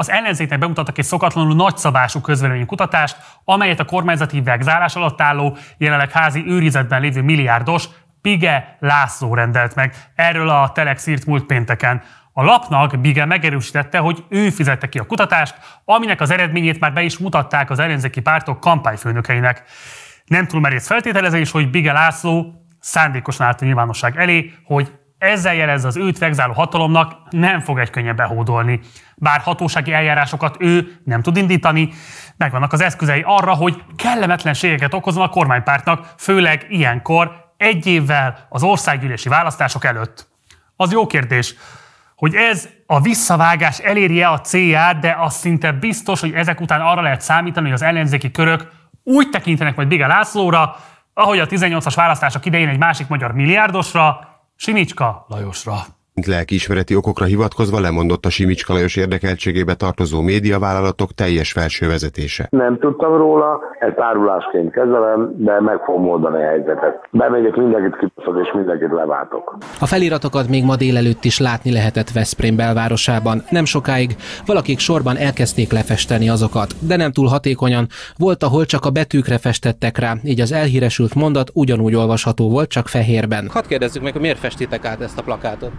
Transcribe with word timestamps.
Az 0.00 0.10
ellenzéknek 0.10 0.58
bemutattak 0.58 0.98
egy 0.98 1.04
szokatlanul 1.04 1.54
nagyszabású 1.54 2.20
kutatást, 2.66 3.16
amelyet 3.44 3.80
a 3.80 3.84
kormányzati 3.84 4.40
vegzálás 4.40 4.94
alatt 4.94 5.20
álló, 5.20 5.56
jelenleg 5.78 6.10
házi 6.10 6.44
őrizetben 6.46 7.00
lévő 7.00 7.22
milliárdos 7.22 7.88
Pige 8.22 8.76
László 8.80 9.34
rendelt 9.34 9.74
meg. 9.74 9.94
Erről 10.14 10.48
a 10.48 10.72
Telex 10.72 11.06
írt 11.06 11.26
múlt 11.26 11.44
pénteken. 11.44 12.02
A 12.32 12.44
lapnak 12.44 13.00
Bige 13.00 13.24
megerősítette, 13.24 13.98
hogy 13.98 14.24
ő 14.28 14.50
fizette 14.50 14.88
ki 14.88 14.98
a 14.98 15.06
kutatást, 15.06 15.54
aminek 15.84 16.20
az 16.20 16.30
eredményét 16.30 16.80
már 16.80 16.92
be 16.92 17.02
is 17.02 17.18
mutatták 17.18 17.70
az 17.70 17.78
ellenzéki 17.78 18.20
pártok 18.20 18.60
kampányfőnökeinek. 18.60 19.62
Nem 20.24 20.46
túl 20.46 20.60
merész 20.60 20.86
feltételezés, 20.86 21.50
hogy 21.50 21.70
Bige 21.70 21.92
László 21.92 22.64
szándékosan 22.80 23.46
állt 23.46 23.62
a 23.62 23.64
nyilvánosság 23.64 24.16
elé, 24.16 24.54
hogy 24.64 24.97
ezzel 25.18 25.54
jelez 25.54 25.84
az 25.84 25.96
őt 25.96 26.18
vegzáló 26.18 26.52
hatalomnak 26.52 27.16
nem 27.30 27.60
fog 27.60 27.78
egy 27.78 27.90
könnyen 27.90 28.16
behódolni. 28.16 28.80
Bár 29.16 29.40
hatósági 29.40 29.92
eljárásokat 29.92 30.56
ő 30.58 31.00
nem 31.04 31.22
tud 31.22 31.36
indítani, 31.36 31.92
megvannak 32.36 32.72
az 32.72 32.80
eszközei 32.80 33.22
arra, 33.26 33.54
hogy 33.54 33.82
kellemetlenségeket 33.96 34.94
okozon 34.94 35.22
a 35.22 35.28
kormánypártnak, 35.28 36.14
főleg 36.16 36.66
ilyenkor 36.68 37.52
egy 37.56 37.86
évvel 37.86 38.46
az 38.48 38.62
országgyűlési 38.62 39.28
választások 39.28 39.84
előtt. 39.84 40.28
Az 40.76 40.92
jó 40.92 41.06
kérdés, 41.06 41.54
hogy 42.14 42.34
ez 42.34 42.68
a 42.86 43.00
visszavágás 43.00 43.78
elérje 43.78 44.28
a 44.28 44.40
célját, 44.40 44.98
de 44.98 45.16
az 45.18 45.34
szinte 45.34 45.72
biztos, 45.72 46.20
hogy 46.20 46.32
ezek 46.32 46.60
után 46.60 46.80
arra 46.80 47.00
lehet 47.00 47.20
számítani, 47.20 47.66
hogy 47.66 47.74
az 47.74 47.82
ellenzéki 47.82 48.30
körök 48.30 48.70
úgy 49.04 49.30
tekintenek 49.30 49.76
majd 49.76 49.88
Biga 49.88 50.06
Lászlóra, 50.06 50.76
ahogy 51.14 51.38
a 51.38 51.46
18-as 51.46 51.92
választások 51.94 52.46
idején 52.46 52.68
egy 52.68 52.78
másik 52.78 53.08
magyar 53.08 53.32
milliárdosra, 53.32 54.27
Simicska 54.60 55.24
Lajosra. 55.30 55.97
Lelkiismereti 56.26 56.94
okokra 56.94 57.24
hivatkozva 57.24 57.80
lemondott 57.80 58.26
a 58.26 58.30
Simicska 58.30 58.72
Lajos 58.72 58.96
érdekeltségébe 58.96 59.74
tartozó 59.74 60.20
médiavállalatok 60.20 61.12
teljes 61.12 61.52
felső 61.52 61.86
vezetése. 61.88 62.46
Nem 62.50 62.78
tudtam 62.78 63.16
róla, 63.16 63.60
ezt 63.78 63.98
árulásként 63.98 64.72
kezelem, 64.72 65.34
de 65.36 65.60
meg 65.60 65.78
fogom 65.84 66.08
oldani 66.08 66.42
a 66.42 66.46
helyzetet. 66.46 67.08
Bemegyek, 67.10 67.56
mindenkit 67.56 67.98
kibaszok 67.98 68.46
és 68.46 68.52
mindenkit 68.54 68.90
leváltok. 68.92 69.56
A 69.80 69.86
feliratokat 69.86 70.48
még 70.48 70.64
ma 70.64 70.76
délelőtt 70.76 71.24
is 71.24 71.38
látni 71.38 71.72
lehetett 71.72 72.10
Veszprém 72.10 72.56
belvárosában. 72.56 73.42
Nem 73.50 73.64
sokáig 73.64 74.16
valakik 74.46 74.78
sorban 74.78 75.16
elkezdték 75.16 75.72
lefesteni 75.72 76.28
azokat, 76.28 76.74
de 76.80 76.96
nem 76.96 77.12
túl 77.12 77.26
hatékonyan. 77.26 77.86
Volt, 78.16 78.42
ahol 78.42 78.64
csak 78.64 78.84
a 78.84 78.90
betűkre 78.90 79.38
festettek 79.38 79.98
rá, 79.98 80.14
így 80.24 80.40
az 80.40 80.52
elhíresült 80.52 81.14
mondat 81.14 81.50
ugyanúgy 81.54 81.94
olvasható 81.94 82.50
volt, 82.50 82.68
csak 82.68 82.88
fehérben. 82.88 83.48
Hadd 83.52 83.68
kérdezzük 83.68 84.02
meg, 84.02 84.12
hogy 84.12 84.20
miért 84.20 84.38
festitek 84.38 84.84
át 84.84 85.00
ezt 85.00 85.18
a 85.18 85.22
plakátot? 85.22 85.70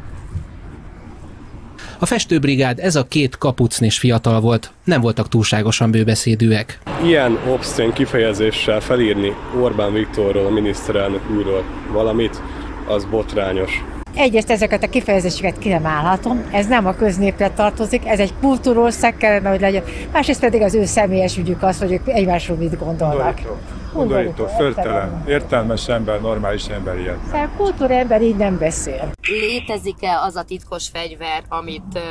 A 2.01 2.05
festőbrigád 2.05 2.79
ez 2.79 2.95
a 2.95 3.03
két 3.03 3.37
kapucnis 3.37 3.97
fiatal 3.97 4.41
volt, 4.41 4.71
nem 4.83 5.01
voltak 5.01 5.27
túlságosan 5.27 5.91
bőbeszédűek. 5.91 6.79
Ilyen 7.03 7.39
obszcén 7.47 7.93
kifejezéssel 7.93 8.79
felírni 8.79 9.33
Orbán 9.61 9.93
Viktorról, 9.93 10.45
a 10.45 10.49
miniszterelnök 10.49 11.29
úrról 11.29 11.63
valamit, 11.91 12.41
az 12.87 13.05
botrányos. 13.05 13.83
Egyrészt 14.15 14.49
ezeket 14.49 14.83
a 14.83 14.89
kifejezéseket 14.89 15.59
ki 15.59 15.69
nem 15.69 15.85
állhatom, 15.85 16.43
ez 16.51 16.67
nem 16.67 16.85
a 16.85 16.95
köznépre 16.95 17.49
tartozik, 17.49 18.07
ez 18.07 18.19
egy 18.19 18.33
kultúrország 18.41 19.17
kellene, 19.17 19.49
hogy 19.49 19.59
legyen. 19.59 19.83
Másrészt 20.13 20.39
pedig 20.39 20.61
az 20.61 20.75
ő 20.75 20.85
személyes 20.85 21.37
ügyük 21.37 21.63
az, 21.63 21.79
hogy 21.79 21.91
ők 21.91 22.07
egymásról 22.07 22.57
mit 22.57 22.77
gondolnak. 22.77 23.37
Undorító, 23.37 23.78
undorító 23.93 24.47
förtelen, 24.47 25.23
értelmes 25.27 25.87
ember, 25.87 26.21
normális 26.21 26.67
ember 26.67 26.99
ilyen. 26.99 27.19
Szóval 27.25 27.49
kultúrember 27.57 28.21
így 28.21 28.35
nem 28.35 28.57
beszél. 28.57 29.11
Létezik-e 29.27 30.19
az 30.19 30.35
a 30.35 30.43
titkos 30.43 30.89
fegyver, 30.93 31.43
amit, 31.49 31.93
uh, 31.93 32.01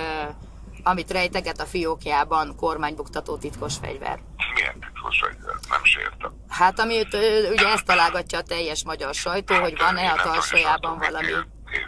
amit 0.82 1.10
rejteget 1.10 1.60
a 1.60 1.64
fiókjában 1.64 2.54
kormánybuktató 2.56 3.36
titkos 3.36 3.74
fegyver? 3.82 4.18
Milyen 4.54 4.74
titkos 4.80 5.20
fegyver? 5.20 5.54
Nem 5.70 5.80
sértem. 5.82 6.30
Hát 6.48 6.78
amit 6.80 7.16
ugye 7.52 7.66
ezt 7.74 7.84
találgatja 7.84 8.38
a 8.38 8.42
teljes 8.42 8.84
magyar 8.84 9.14
sajtó, 9.14 9.54
hát, 9.54 9.62
hogy 9.62 9.78
van-e 9.78 10.10
a 10.10 10.22
tarsajában 10.22 10.98
valami. 10.98 11.26
Én 11.26 11.86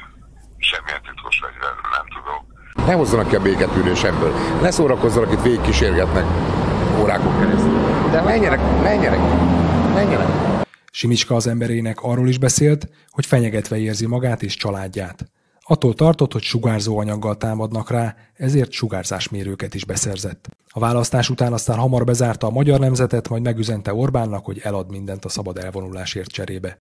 semmilyen 0.59 1.03
titkos 1.03 1.41
fegyver 1.43 1.73
nem 1.97 2.07
tudok. 2.15 2.51
Ne 2.87 2.93
hozzanak 2.93 3.29
ki 3.29 3.37
a 3.37 3.41
béketűrős 3.41 4.03
ebből. 4.03 4.33
Ne 4.61 4.71
szórakozzanak 4.71 5.33
itt 5.33 5.43
végig 5.43 5.61
kísérgetnek 5.61 6.25
órákon 7.01 7.41
keresztül. 7.41 7.79
De 8.11 8.21
menjenek, 8.21 8.61
menjenek, 8.83 9.21
menjenek. 9.93 10.29
Simicska 10.93 11.35
az 11.35 11.47
emberének 11.47 12.03
arról 12.03 12.29
is 12.29 12.39
beszélt, 12.39 12.89
hogy 13.09 13.27
fenyegetve 13.27 13.79
érzi 13.79 14.07
magát 14.07 14.43
és 14.43 14.57
családját. 14.57 15.31
Attól 15.61 15.95
tartott, 15.95 16.33
hogy 16.33 16.43
sugárzó 16.43 16.99
anyaggal 16.99 17.37
támadnak 17.37 17.91
rá, 17.91 18.15
ezért 18.35 18.71
sugárzásmérőket 18.71 19.75
is 19.75 19.85
beszerzett. 19.85 20.49
A 20.69 20.79
választás 20.79 21.31
után 21.31 21.53
aztán 21.53 21.79
hamar 21.79 22.05
bezárta 22.05 22.47
a 22.47 22.51
magyar 22.51 22.79
nemzetet, 22.79 23.29
majd 23.29 23.43
megüzente 23.43 23.95
Orbánnak, 23.95 24.45
hogy 24.45 24.61
elad 24.63 24.91
mindent 24.91 25.25
a 25.25 25.29
szabad 25.29 25.59
elvonulásért 25.59 26.31
cserébe. 26.31 26.79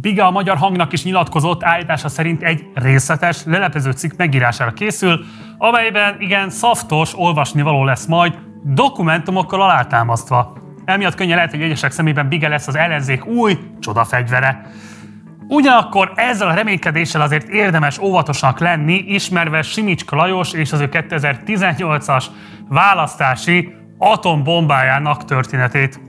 Biga 0.00 0.26
a 0.26 0.30
magyar 0.30 0.56
hangnak 0.56 0.92
is 0.92 1.04
nyilatkozott, 1.04 1.62
állítása 1.62 2.08
szerint 2.08 2.42
egy 2.42 2.66
részletes, 2.74 3.44
leleplező 3.44 3.90
cikk 3.90 4.16
megírására 4.16 4.72
készül, 4.72 5.24
amelyben 5.58 6.20
igen 6.20 6.50
szaftos 6.50 7.18
olvasni 7.18 7.62
való 7.62 7.84
lesz 7.84 8.06
majd, 8.06 8.38
dokumentumokkal 8.64 9.62
alátámasztva. 9.62 10.63
Emiatt 10.84 11.14
könnyen 11.14 11.36
lehet, 11.36 11.50
hogy 11.50 11.62
egyesek 11.62 11.90
szemében 11.90 12.28
Biga 12.28 12.48
lesz 12.48 12.66
az 12.66 12.74
ellenzék 12.74 13.26
új 13.26 13.58
csodafegyvere. 13.80 14.66
Ugyanakkor 15.48 16.12
ezzel 16.14 16.48
a 16.48 16.54
reménykedéssel 16.54 17.20
azért 17.20 17.48
érdemes 17.48 17.98
óvatosnak 17.98 18.58
lenni, 18.58 18.94
ismerve 18.94 19.62
Simicska 19.62 20.16
Lajos 20.16 20.52
és 20.52 20.72
az 20.72 20.80
ő 20.80 20.88
2018-as 20.92 22.24
választási 22.68 23.74
atombombájának 23.98 25.24
történetét. 25.24 26.00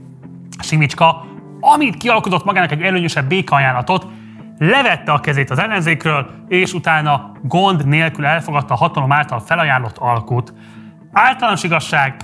Simicska 0.59 1.25
amint 1.73 1.97
kialkotott 1.97 2.43
magának 2.43 2.71
egy 2.71 2.81
előnyösebb 2.81 3.27
békaajánlatot, 3.27 4.07
levette 4.57 5.11
a 5.11 5.19
kezét 5.19 5.49
az 5.49 5.59
ellenzékről, 5.59 6.29
és 6.47 6.73
utána 6.73 7.31
gond 7.43 7.87
nélkül 7.87 8.25
elfogadta 8.25 8.73
a 8.73 8.77
hatalom 8.77 9.11
által 9.11 9.39
felajánlott 9.39 9.97
alkut. 9.97 10.53
Általános 11.11 11.63
igazság, 11.63 12.15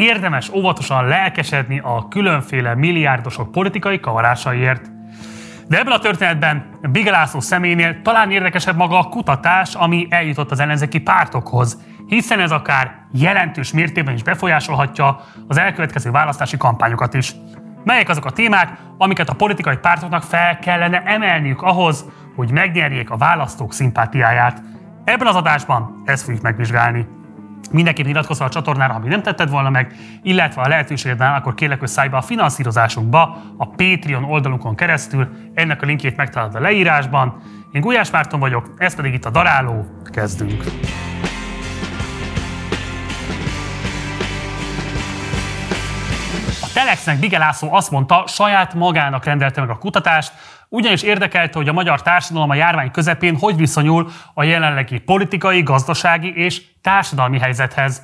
érdemes 0.00 0.50
óvatosan 0.52 1.06
lelkesedni 1.06 1.80
a 1.84 2.08
különféle 2.08 2.74
milliárdosok 2.74 3.52
politikai 3.52 4.00
kavarásaiért. 4.00 4.90
De 5.68 5.78
ebben 5.78 5.92
a 5.92 5.98
történetben 5.98 6.64
Bigelászó 6.82 7.40
személynél 7.40 8.02
talán 8.02 8.30
érdekesebb 8.30 8.76
maga 8.76 8.98
a 8.98 9.08
kutatás, 9.08 9.74
ami 9.74 10.06
eljutott 10.10 10.50
az 10.50 10.60
ellenzéki 10.60 11.00
pártokhoz, 11.00 11.78
hiszen 12.06 12.40
ez 12.40 12.50
akár 12.50 13.06
jelentős 13.12 13.72
mértékben 13.72 14.14
is 14.14 14.22
befolyásolhatja 14.22 15.20
az 15.48 15.58
elkövetkező 15.58 16.10
választási 16.10 16.56
kampányokat 16.56 17.14
is. 17.14 17.32
Melyek 17.84 18.08
azok 18.08 18.24
a 18.24 18.30
témák, 18.30 18.78
amiket 18.98 19.28
a 19.28 19.34
politikai 19.34 19.76
pártoknak 19.76 20.22
fel 20.22 20.58
kellene 20.58 21.02
emelniük 21.02 21.62
ahhoz, 21.62 22.04
hogy 22.36 22.50
megnyerjék 22.50 23.10
a 23.10 23.16
választók 23.16 23.72
szimpátiáját. 23.72 24.62
Ebben 25.04 25.26
az 25.26 25.34
adásban 25.34 26.02
ezt 26.04 26.24
fogjuk 26.24 26.42
megvizsgálni. 26.42 27.06
Mindenképp 27.70 28.06
iratkozz 28.06 28.40
a 28.40 28.48
csatornára, 28.48 28.92
ha 28.92 28.98
még 28.98 29.08
nem 29.08 29.22
tetted 29.22 29.50
volna 29.50 29.70
meg, 29.70 29.94
illetve 30.22 30.62
a 30.62 30.68
lehetőségedben 30.68 31.32
akkor 31.32 31.54
kérlek, 31.54 31.78
hogy 31.78 31.88
szállj 31.88 32.08
be 32.08 32.16
a 32.16 32.22
finanszírozásunkba 32.22 33.42
a 33.56 33.68
Patreon 33.68 34.24
oldalunkon 34.24 34.74
keresztül. 34.74 35.28
Ennek 35.54 35.82
a 35.82 35.86
linkjét 35.86 36.16
megtalálod 36.16 36.54
a 36.54 36.60
leírásban. 36.60 37.42
Én 37.72 37.80
Gulyás 37.80 38.10
Márton 38.10 38.40
vagyok, 38.40 38.74
ez 38.76 38.94
pedig 38.94 39.14
itt 39.14 39.24
a 39.24 39.30
Daráló. 39.30 39.86
Kezdünk! 40.12 40.64
Telexnek 46.74 47.18
Bigelászó 47.18 47.74
azt 47.74 47.90
mondta, 47.90 48.24
saját 48.26 48.74
magának 48.74 49.24
rendelte 49.24 49.60
meg 49.60 49.70
a 49.70 49.78
kutatást, 49.78 50.32
ugyanis 50.72 51.02
érdekelte, 51.02 51.58
hogy 51.58 51.68
a 51.68 51.72
magyar 51.72 52.02
társadalom 52.02 52.50
a 52.50 52.54
járvány 52.54 52.90
közepén 52.90 53.36
hogy 53.38 53.56
viszonyul 53.56 54.10
a 54.34 54.42
jelenlegi 54.42 54.98
politikai, 54.98 55.62
gazdasági 55.62 56.32
és 56.36 56.62
társadalmi 56.82 57.38
helyzethez. 57.38 58.02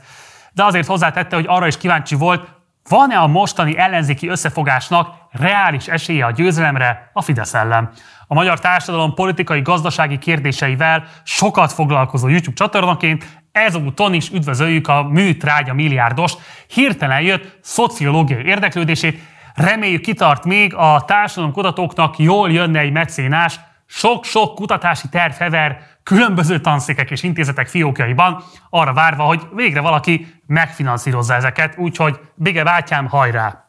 De 0.53 0.65
azért 0.65 0.87
hozzátette, 0.87 1.37
hogy 1.37 1.45
arra 1.49 1.67
is 1.67 1.77
kíváncsi 1.77 2.15
volt, 2.15 2.49
van-e 2.89 3.19
a 3.19 3.27
mostani 3.27 3.79
ellenzéki 3.79 4.29
összefogásnak 4.29 5.15
reális 5.31 5.87
esélye 5.87 6.25
a 6.25 6.31
győzelemre 6.31 7.11
a 7.13 7.23
Fidesz 7.23 7.55
ellen. 7.55 7.91
A 8.27 8.35
magyar 8.35 8.59
társadalom 8.59 9.15
politikai, 9.15 9.63
gazdasági 9.63 10.19
kérdéseivel 10.19 11.05
sokat 11.23 11.73
foglalkozó 11.73 12.29
YouTube 12.29 12.57
csatornaként 12.57 13.27
ezúton 13.53 14.15
is 14.15 14.31
üdvözöljük 14.31 14.89
a 14.89 15.03
műtrágya 15.03 15.75
milliárdos, 15.75 16.33
hirtelen 16.67 17.21
jött 17.21 17.59
szociológiai 17.63 18.45
érdeklődését, 18.45 19.21
reméljük 19.57 20.01
kitart 20.01 20.45
még 20.45 20.75
a 20.75 21.05
társadalomkutatóknak 21.07 22.19
jól 22.19 22.51
jönne 22.51 22.79
egy 22.79 22.93
mecénás, 22.93 23.61
sok-sok 23.87 24.55
kutatási 24.55 25.09
terv 25.09 25.33
hever 25.33 25.81
különböző 26.03 26.61
tanszékek 26.61 27.11
és 27.11 27.23
intézetek 27.23 27.69
fiókjaiban, 27.69 28.43
arra 28.71 28.93
várva, 28.93 29.23
hogy 29.23 29.43
végre 29.55 29.81
valaki 29.81 30.41
megfinanszírozza 30.47 31.35
ezeket, 31.35 31.79
úgyhogy 31.79 32.21
Bige 32.35 32.65
bátyám, 32.65 33.09
hajrá! 33.09 33.69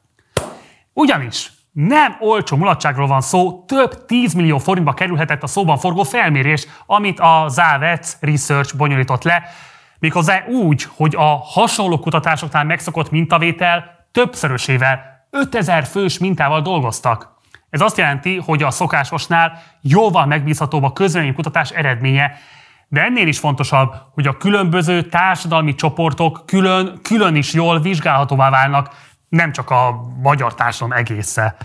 Ugyanis 0.94 1.52
nem 1.72 2.16
olcsó 2.20 2.58
mulatságról 2.58 3.08
van 3.08 3.22
szó, 3.22 3.64
több 3.68 4.06
10 4.06 4.34
millió 4.34 4.58
forintba 4.58 4.94
kerülhetett 4.94 5.44
a 5.44 5.48
szóban 5.48 5.78
forgó 5.78 6.04
felmérés, 6.04 6.68
amit 6.86 7.20
a 7.20 7.46
Závec 7.48 8.18
Research 8.22 8.76
bonyolított 8.76 9.24
le, 9.24 9.44
Méghozzá 10.00 10.46
úgy, 10.46 10.88
hogy 10.96 11.16
a 11.16 11.38
hasonló 11.44 12.00
kutatásoknál 12.00 12.64
megszokott 12.64 13.12
mintavétel 13.12 14.06
többszörösével, 14.12 15.17
5000 15.30 15.86
fős 15.86 16.18
mintával 16.18 16.62
dolgoztak. 16.62 17.36
Ez 17.70 17.82
azt 17.82 17.98
jelenti, 17.98 18.38
hogy 18.38 18.64
a 18.64 18.72
szokásosnál 18.72 19.62
jóval 19.82 20.26
megbízhatóbb 20.26 20.84
a 20.84 20.94
kutatás 21.36 21.70
eredménye, 21.70 22.38
de 22.88 23.04
ennél 23.04 23.28
is 23.28 23.40
fontosabb, 23.40 23.96
hogy 24.14 24.28
a 24.28 24.38
különböző 24.38 25.02
társadalmi 25.02 25.76
csoportok 25.76 26.44
külön, 26.46 27.00
külön 27.02 27.36
is 27.36 27.54
jól 27.54 27.80
vizsgálhatóvá 27.80 28.50
válnak, 28.50 28.96
nem 29.30 29.52
csak 29.52 29.70
a 29.70 30.02
magyar 30.22 30.54
társadalom 30.54 30.98
egésze. 30.98 31.56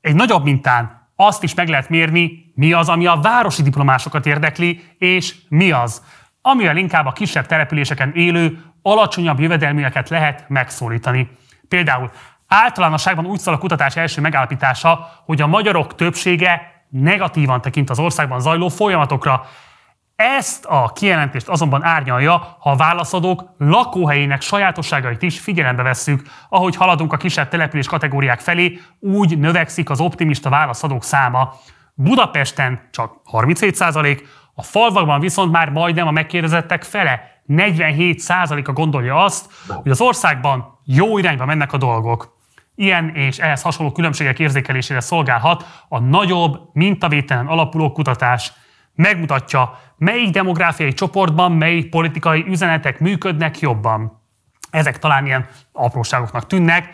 Egy 0.00 0.14
nagyobb 0.14 0.44
mintán 0.44 1.10
azt 1.16 1.42
is 1.42 1.54
meg 1.54 1.68
lehet 1.68 1.88
mérni, 1.88 2.52
mi 2.54 2.72
az, 2.72 2.88
ami 2.88 3.06
a 3.06 3.18
városi 3.22 3.62
diplomásokat 3.62 4.26
érdekli, 4.26 4.84
és 4.98 5.34
mi 5.48 5.70
az, 5.70 6.02
amivel 6.42 6.76
inkább 6.76 7.06
a 7.06 7.12
kisebb 7.12 7.46
településeken 7.46 8.12
élő, 8.14 8.62
alacsonyabb 8.82 9.40
jövedelműeket 9.40 10.08
lehet 10.08 10.44
megszólítani. 10.48 11.30
Például 11.68 12.10
általánosságban 12.46 13.26
úgy 13.26 13.38
szól 13.38 13.54
a 13.54 13.58
kutatás 13.58 13.96
első 13.96 14.20
megállapítása, 14.20 15.08
hogy 15.24 15.40
a 15.40 15.46
magyarok 15.46 15.94
többsége 15.94 16.84
negatívan 16.88 17.60
tekint 17.60 17.90
az 17.90 17.98
országban 17.98 18.40
zajló 18.40 18.68
folyamatokra, 18.68 19.46
ezt 20.16 20.64
a 20.64 20.92
kijelentést 20.94 21.48
azonban 21.48 21.84
árnyalja, 21.84 22.56
ha 22.58 22.70
a 22.70 22.76
válaszadók 22.76 23.44
lakóhelyének 23.58 24.40
sajátosságait 24.40 25.22
is 25.22 25.40
figyelembe 25.40 25.82
vesszük. 25.82 26.22
Ahogy 26.48 26.76
haladunk 26.76 27.12
a 27.12 27.16
kisebb 27.16 27.48
település 27.48 27.86
kategóriák 27.86 28.40
felé, 28.40 28.80
úgy 29.00 29.38
növekszik 29.38 29.90
az 29.90 30.00
optimista 30.00 30.50
válaszadók 30.50 31.04
száma. 31.04 31.54
Budapesten 31.94 32.88
csak 32.90 33.12
37% 33.32 34.20
a 34.54 34.62
falvakban 34.62 35.20
viszont 35.20 35.52
már 35.52 35.68
majdnem 35.68 36.06
a 36.06 36.10
megkérdezettek 36.10 36.82
fele, 36.82 37.34
47% 37.48 38.64
a 38.66 38.72
gondolja 38.72 39.24
azt, 39.24 39.52
hogy 39.66 39.90
az 39.90 40.00
országban 40.00 40.78
jó 40.84 41.18
irányba 41.18 41.44
mennek 41.44 41.72
a 41.72 41.76
dolgok. 41.76 42.33
Ilyen 42.74 43.14
és 43.14 43.38
ehhez 43.38 43.62
hasonló 43.62 43.92
különbségek 43.92 44.38
érzékelésére 44.38 45.00
szolgálhat 45.00 45.84
a 45.88 45.98
nagyobb, 45.98 46.60
mintavételen 46.72 47.46
alapuló 47.46 47.92
kutatás– 47.92 48.52
megmutatja, 48.94 49.78
melyik 49.96 50.30
demográfiai 50.30 50.92
csoportban 50.92 51.52
melyik 51.52 51.88
politikai 51.88 52.44
üzenetek 52.48 53.00
működnek 53.00 53.58
jobban. 53.58 54.22
Ezek 54.70 54.98
talán 54.98 55.26
ilyen 55.26 55.48
apróságoknak 55.72 56.46
tűnnek, 56.46 56.88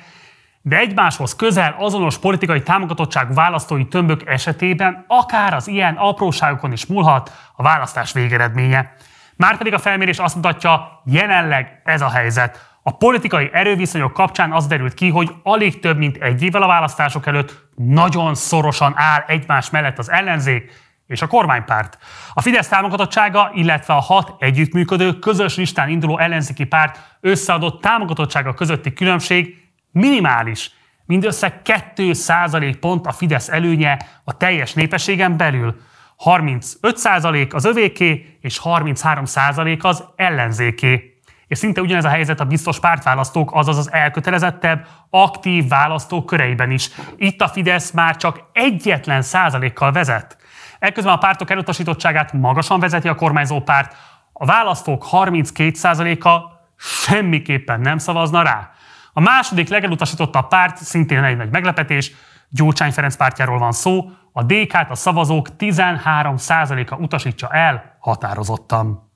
de 0.63 0.77
egymáshoz 0.77 1.37
közel 1.37 1.75
azonos 1.79 2.19
politikai 2.19 2.63
támogatottságú 2.63 3.35
választói 3.35 3.87
tömbök 3.87 4.27
esetében 4.27 5.05
akár 5.09 5.55
az 5.55 5.69
ilyen 5.69 5.95
apróságokon 5.95 6.73
is 6.73 6.87
múlhat 6.87 7.33
a 7.57 7.63
választás 7.63 8.13
végeredménye. 8.13 8.93
Márpedig 9.37 9.75
a 9.75 9.79
felmérés 9.79 10.19
azt 10.19 10.35
mutatja, 10.35 11.03
jelenleg 11.05 11.81
ez 11.85 12.01
a 12.01 12.11
helyzet. 12.11 12.70
A 12.91 12.97
politikai 12.97 13.51
erőviszonyok 13.53 14.13
kapcsán 14.13 14.53
az 14.53 14.67
derült 14.67 14.95
ki, 14.95 15.09
hogy 15.09 15.31
alig 15.43 15.79
több 15.79 15.99
mint 15.99 16.17
egy 16.17 16.43
évvel 16.43 16.63
a 16.63 16.67
választások 16.67 17.27
előtt 17.27 17.69
nagyon 17.77 18.35
szorosan 18.35 18.93
áll 18.97 19.25
egymás 19.27 19.71
mellett 19.71 19.99
az 19.99 20.11
ellenzék 20.11 20.73
és 21.07 21.23
a 21.23 21.27
kormánypárt. 21.27 21.99
A 22.35 22.41
Fidesz 22.41 22.69
támogatottsága, 22.69 23.51
illetve 23.55 23.95
a 23.95 24.01
hat 24.01 24.35
együttműködő, 24.39 25.19
közös 25.19 25.57
listán 25.57 25.89
induló 25.89 26.19
ellenzéki 26.19 26.65
párt 26.65 26.99
összeadott 27.21 27.81
támogatottsága 27.81 28.55
közötti 28.55 28.93
különbség 28.93 29.57
minimális, 29.91 30.71
mindössze 31.05 31.61
2% 31.65 32.77
pont 32.81 33.07
a 33.07 33.13
Fidesz 33.13 33.49
előnye 33.49 33.99
a 34.25 34.37
teljes 34.37 34.73
népességen 34.73 35.37
belül. 35.37 35.81
35% 36.25 37.55
az 37.55 37.65
övéké, 37.65 38.39
és 38.41 38.61
33% 38.65 39.83
az 39.83 40.05
ellenzéké. 40.17 41.10
És 41.51 41.59
szinte 41.59 41.81
ugyanez 41.81 42.05
a 42.05 42.09
helyzet 42.09 42.41
a 42.41 42.45
biztos 42.45 42.81
pártválasztók, 42.81 43.55
azaz 43.55 43.77
az 43.79 43.93
elkötelezettebb, 43.93 44.87
aktív 45.11 45.69
választók 45.69 46.27
köreiben 46.27 46.71
is. 46.71 46.91
Itt 47.17 47.41
a 47.41 47.49
Fidesz 47.49 47.91
már 47.91 48.17
csak 48.17 48.41
egyetlen 48.53 49.23
százalékkal 49.23 49.93
vezet. 49.93 50.37
Ekközben 50.79 51.13
a 51.13 51.19
pártok 51.19 51.51
elutasítottságát 51.51 52.33
magasan 52.33 52.81
vezeti 52.81 53.09
a 53.09 53.15
kormányzó 53.15 53.61
párt, 53.61 53.97
a 54.33 54.45
választók 54.45 55.07
32%-a 55.11 56.41
semmiképpen 56.77 57.81
nem 57.81 57.99
szavazna 57.99 58.43
rá. 58.43 58.71
A 59.13 59.21
második 59.21 59.69
legelutasítottabb 59.69 60.49
párt, 60.49 60.77
szintén 60.77 61.25
egy 61.25 61.37
nagy 61.37 61.51
meglepetés, 61.51 62.13
Gyurcsány 62.49 62.93
Ferenc 62.93 63.17
pártjáról 63.17 63.59
van 63.59 63.73
szó, 63.73 64.11
a 64.33 64.43
DK-t 64.43 64.91
a 64.91 64.95
szavazók 64.95 65.49
13%-a 65.59 66.95
utasítsa 66.95 67.49
el 67.49 67.97
határozottan. 67.99 69.10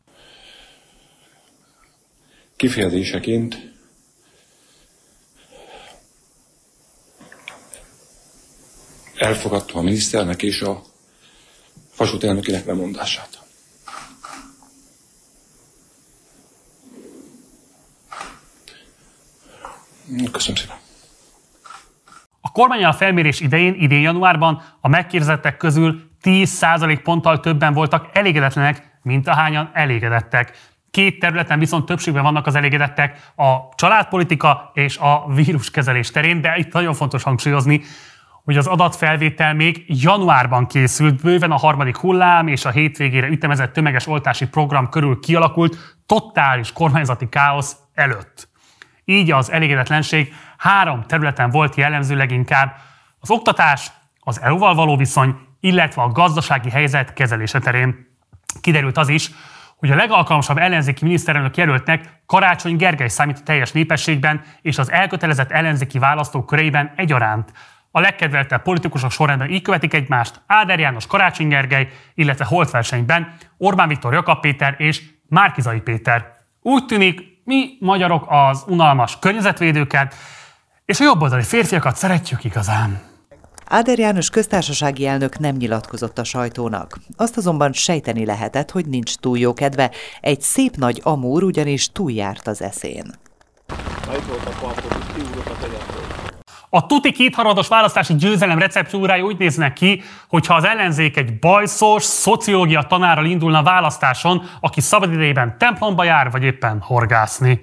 Kifejezéseként 2.57 3.73
elfogadta 9.17 9.79
a 9.79 9.83
miniszternek 9.83 10.43
és 10.43 10.61
a 10.61 10.83
vasúti 11.97 12.27
elnökének 12.27 12.65
lemondását. 12.65 13.43
Köszönöm 20.33 20.57
szépen. 20.57 20.77
A 22.41 22.51
kormányal 22.53 22.93
felmérés 22.93 23.41
idején, 23.41 23.75
idén 23.75 24.01
januárban 24.01 24.63
a 24.81 24.89
megkérdezettek 24.89 25.57
közül 25.57 26.11
10% 26.23 27.01
ponttal 27.03 27.41
többen 27.41 27.75
voltak 27.75 28.11
elégedetlenek, 28.13 28.99
mint 29.03 29.29
ahányan 29.29 29.71
elégedettek. 29.73 30.73
Két 30.95 31.19
területen 31.19 31.59
viszont 31.59 31.87
többségben 31.87 32.23
vannak 32.23 32.47
az 32.47 32.55
elégedettek, 32.55 33.33
a 33.37 33.75
családpolitika 33.75 34.71
és 34.75 34.99
a 34.99 35.25
víruskezelés 35.29 36.11
terén, 36.11 36.41
de 36.41 36.57
itt 36.57 36.73
nagyon 36.73 36.95
fontos 36.95 37.23
hangsúlyozni, 37.23 37.83
hogy 38.45 38.57
az 38.57 38.67
adatfelvétel 38.67 39.55
még 39.55 39.85
januárban 39.87 40.67
készült, 40.67 41.23
bőven 41.23 41.51
a 41.51 41.57
harmadik 41.57 41.97
hullám 41.97 42.47
és 42.47 42.65
a 42.65 42.71
hétvégére 42.71 43.27
ütemezett 43.27 43.73
tömeges 43.73 44.07
oltási 44.07 44.49
program 44.49 44.89
körül 44.89 45.21
kialakult 45.21 45.97
totális 46.07 46.73
kormányzati 46.73 47.29
káosz 47.29 47.77
előtt. 47.95 48.49
Így 49.05 49.31
az 49.31 49.51
elégedetlenség 49.51 50.35
három 50.59 51.03
területen 51.03 51.51
volt 51.51 51.75
jellemző 51.75 52.17
leginkább 52.17 52.77
az 53.21 53.31
oktatás, 53.31 53.91
az 54.21 54.41
EU-val 54.41 54.75
való 54.75 54.97
viszony, 54.97 55.37
illetve 55.61 56.03
a 56.03 56.13
gazdasági 56.13 56.71
helyzet 56.71 57.13
kezelése 57.13 57.59
terén. 57.59 58.07
Kiderült 58.61 58.97
az 58.97 59.09
is, 59.09 59.31
hogy 59.85 59.93
a 59.93 59.97
legalkalmasabb 59.97 60.59
ellenzéki 60.59 61.05
miniszterelnök 61.05 61.57
jelöltnek 61.57 62.21
Karácsony 62.27 62.77
Gergely 62.77 63.09
számít 63.09 63.39
a 63.39 63.43
teljes 63.43 63.73
népességben 63.73 64.43
és 64.63 64.79
az 64.79 64.91
elkötelezett 64.91 65.51
ellenzéki 65.51 65.99
választók 65.99 66.47
köreiben 66.47 66.93
egyaránt. 66.97 67.53
A 67.91 68.01
legkedveltebb 68.01 68.63
politikusok 68.63 69.11
sorrendben 69.11 69.51
így 69.51 69.63
követik 69.63 69.95
egymást 69.95 70.41
Áder 70.47 70.79
János 70.79 71.07
Karácsony 71.07 71.49
Gergely, 71.49 71.89
illetve 72.15 72.45
holtversenyben 72.45 73.35
Orbán 73.57 73.89
Viktor 73.89 74.13
Jakab 74.13 74.41
Péter 74.41 74.75
és 74.79 75.03
Márkizai 75.29 75.81
Péter. 75.81 76.33
Úgy 76.61 76.85
tűnik, 76.87 77.21
mi 77.45 77.77
magyarok 77.81 78.27
az 78.29 78.65
unalmas 78.67 79.19
környezetvédőket, 79.19 80.15
és 80.85 81.01
a 81.01 81.05
jobboldali 81.05 81.43
férfiakat 81.43 81.97
szeretjük 81.97 82.45
igazán. 82.45 83.14
Áder 83.69 83.99
János 83.99 84.31
köztársasági 84.31 85.07
elnök 85.07 85.39
nem 85.39 85.57
nyilatkozott 85.57 86.19
a 86.19 86.25
sajtónak. 86.25 86.99
Azt 87.17 87.37
azonban 87.37 87.73
sejteni 87.73 88.25
lehetett, 88.25 88.71
hogy 88.71 88.87
nincs 88.87 89.15
túl 89.15 89.39
jó 89.39 89.53
kedve, 89.53 89.91
egy 90.21 90.41
szép 90.41 90.77
nagy 90.77 91.01
amúr 91.05 91.43
ugyanis 91.43 91.93
túljárt 91.93 92.47
az 92.47 92.63
eszén. 92.63 93.15
A 96.71 96.87
tuti 96.87 97.13
kétharmados 97.13 97.69
választási 97.69 98.15
győzelem 98.15 98.59
receptúrája 98.59 99.25
úgy 99.25 99.39
néznek 99.39 99.73
ki, 99.73 100.03
hogyha 100.29 100.55
az 100.55 100.65
ellenzék 100.65 101.17
egy 101.17 101.39
bajszos 101.39 102.03
szociológia 102.03 102.83
tanárral 102.83 103.25
indulna 103.25 103.59
a 103.59 103.63
választáson, 103.63 104.43
aki 104.61 104.81
szabadidejében 104.81 105.59
templomba 105.59 106.05
jár, 106.05 106.31
vagy 106.31 106.43
éppen 106.43 106.81
horgászni. 106.81 107.61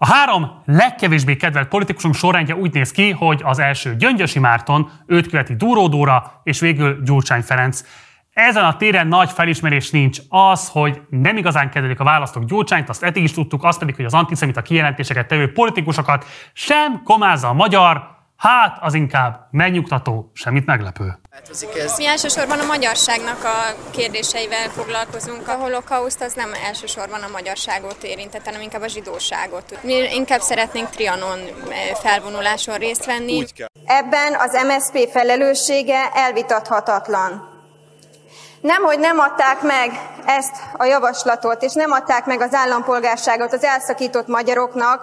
A 0.00 0.06
három 0.06 0.62
legkevésbé 0.64 1.36
kedvelt 1.36 1.68
politikusunk 1.68 2.14
sorrendje 2.14 2.54
úgy 2.54 2.72
néz 2.72 2.90
ki, 2.90 3.10
hogy 3.10 3.40
az 3.44 3.58
első 3.58 3.96
Gyöngyösi 3.96 4.38
Márton, 4.38 4.90
őt 5.06 5.28
követi 5.28 5.54
Dúró 5.54 5.88
Dóra, 5.88 6.40
és 6.42 6.60
végül 6.60 7.02
Gyurcsány 7.02 7.42
Ferenc. 7.42 7.84
Ezen 8.32 8.64
a 8.64 8.76
téren 8.76 9.06
nagy 9.06 9.30
felismerés 9.30 9.90
nincs. 9.90 10.18
Az, 10.28 10.68
hogy 10.68 11.00
nem 11.10 11.36
igazán 11.36 11.70
kedvelik 11.70 12.00
a 12.00 12.04
választók 12.04 12.44
Gyurcsányt, 12.44 12.88
azt 12.88 13.02
eddig 13.02 13.22
is 13.22 13.32
tudtuk, 13.32 13.64
azt 13.64 13.78
pedig, 13.78 13.96
hogy 13.96 14.04
az 14.04 14.14
antiszemita 14.14 14.62
kijelentéseket 14.62 15.28
tevő 15.28 15.52
politikusokat 15.52 16.24
sem 16.52 17.02
komázza 17.02 17.48
a 17.48 17.52
magyar, 17.52 18.17
Hát, 18.38 18.78
az 18.80 18.94
inkább 18.94 19.48
megnyugtató, 19.50 20.30
semmit 20.32 20.66
meglepő. 20.66 21.18
Mi 21.96 22.06
elsősorban 22.06 22.58
a 22.58 22.64
magyarságnak 22.64 23.44
a 23.44 23.90
kérdéseivel 23.90 24.68
foglalkozunk. 24.68 25.48
A 25.48 25.52
holokauszt 25.52 26.20
az 26.20 26.32
nem 26.32 26.50
elsősorban 26.66 27.22
a 27.22 27.28
magyarságot 27.32 28.02
érintett, 28.02 28.44
hanem 28.44 28.60
inkább 28.60 28.82
a 28.82 28.88
zsidóságot. 28.88 29.78
Mi 29.82 30.14
inkább 30.14 30.40
szeretnénk 30.40 30.90
Trianon 30.90 31.38
eh, 31.38 31.48
felvonuláson 32.02 32.76
részt 32.76 33.04
venni. 33.04 33.44
Ebben 33.84 34.34
az 34.38 34.64
MSZP 34.66 35.10
felelőssége 35.10 36.10
elvitathatatlan. 36.14 37.48
Nem, 38.60 38.82
hogy 38.82 38.98
nem 38.98 39.18
adták 39.18 39.62
meg 39.62 39.90
ezt 40.26 40.54
a 40.76 40.84
javaslatot, 40.84 41.62
és 41.62 41.72
nem 41.72 41.90
adták 41.90 42.26
meg 42.26 42.40
az 42.40 42.54
állampolgárságot 42.54 43.52
az 43.52 43.64
elszakított 43.64 44.26
magyaroknak, 44.26 45.00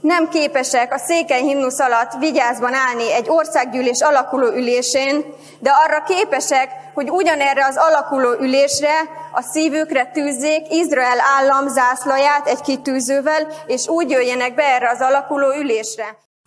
nem 0.00 0.28
képesek 0.28 0.94
a 0.94 0.98
székely 0.98 1.42
himnusz 1.42 1.78
alatt 1.78 2.12
vigyázban 2.18 2.74
állni 2.74 3.12
egy 3.12 3.28
országgyűlés 3.28 4.00
alakuló 4.00 4.46
ülésén, 4.46 5.24
de 5.58 5.70
arra 5.70 6.02
képesek, 6.02 6.68
hogy 6.94 7.10
ugyanerre 7.10 7.64
az 7.64 7.76
alakuló 7.76 8.32
ülésre 8.40 8.94
a 9.32 9.42
szívükre 9.42 10.04
tűzzék 10.04 10.66
Izrael 10.70 11.18
állam 11.38 11.68
zászlaját 11.68 12.46
egy 12.46 12.60
kitűzővel, 12.60 13.48
és 13.66 13.88
úgy 13.88 14.10
jöjjenek 14.10 14.54
be 14.54 14.62
erre 14.62 14.90
az 14.90 15.00
alakuló 15.00 15.52
ülésre. 15.58 16.04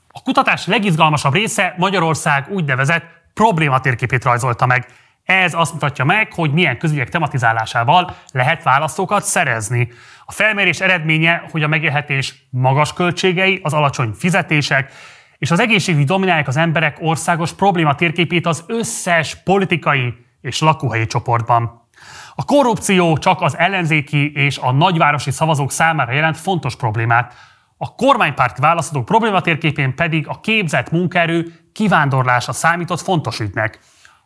A 0.08 0.22
kutatás 0.24 0.68
legizgalmasabb 0.68 1.34
része 1.34 1.74
Magyarország 1.78 2.46
úgynevezett 2.52 3.04
problématérképét 3.34 4.24
rajzolta 4.24 4.66
meg. 4.66 4.86
Ez 5.24 5.54
azt 5.54 5.74
mutatja 5.74 6.06
meg, 6.06 6.34
hogy 6.34 6.52
milyen 6.52 6.78
közügyek 6.78 7.10
tematizálásával 7.10 8.16
lehet 8.32 8.64
választókat 8.64 9.24
szerezni. 9.24 9.90
A 10.26 10.32
felmérés 10.32 10.80
eredménye, 10.80 11.44
hogy 11.52 11.64
a 11.64 11.68
megélhetés 11.68 12.48
magas 12.50 12.94
költségei, 12.94 13.60
az 13.64 13.74
alacsony 13.74 14.12
fizetések 14.12 14.92
és 15.38 15.52
az 15.52 15.60
egészségügy 15.60 16.06
dominálják 16.06 16.48
az 16.48 16.58
emberek 16.58 16.98
országos 17.00 17.54
probléma 17.54 17.96
térképét 17.96 18.46
az 18.46 18.64
összes 18.68 19.36
politikai 19.36 20.14
és 20.42 20.60
lakóhelyi 20.60 21.06
csoportban. 21.06 21.88
A 22.36 22.46
korrupció 22.46 23.18
csak 23.18 23.42
az 23.42 23.58
ellenzéki 23.58 24.32
és 24.32 24.58
a 24.58 24.72
nagyvárosi 24.72 25.32
szavazók 25.32 25.72
számára 25.72 26.12
jelent 26.12 26.38
fontos 26.38 26.76
problémát, 26.76 27.34
a 27.78 27.96
kormánypárti 27.96 28.62
választók 28.62 29.06
problématérképén 29.06 29.96
pedig 29.96 30.28
a 30.28 30.40
képzett 30.40 30.92
munkaerő 30.92 31.54
kivándorlása 31.74 32.54
számított 32.54 33.02
fontos 33.02 33.40
ügynek. 33.40 33.80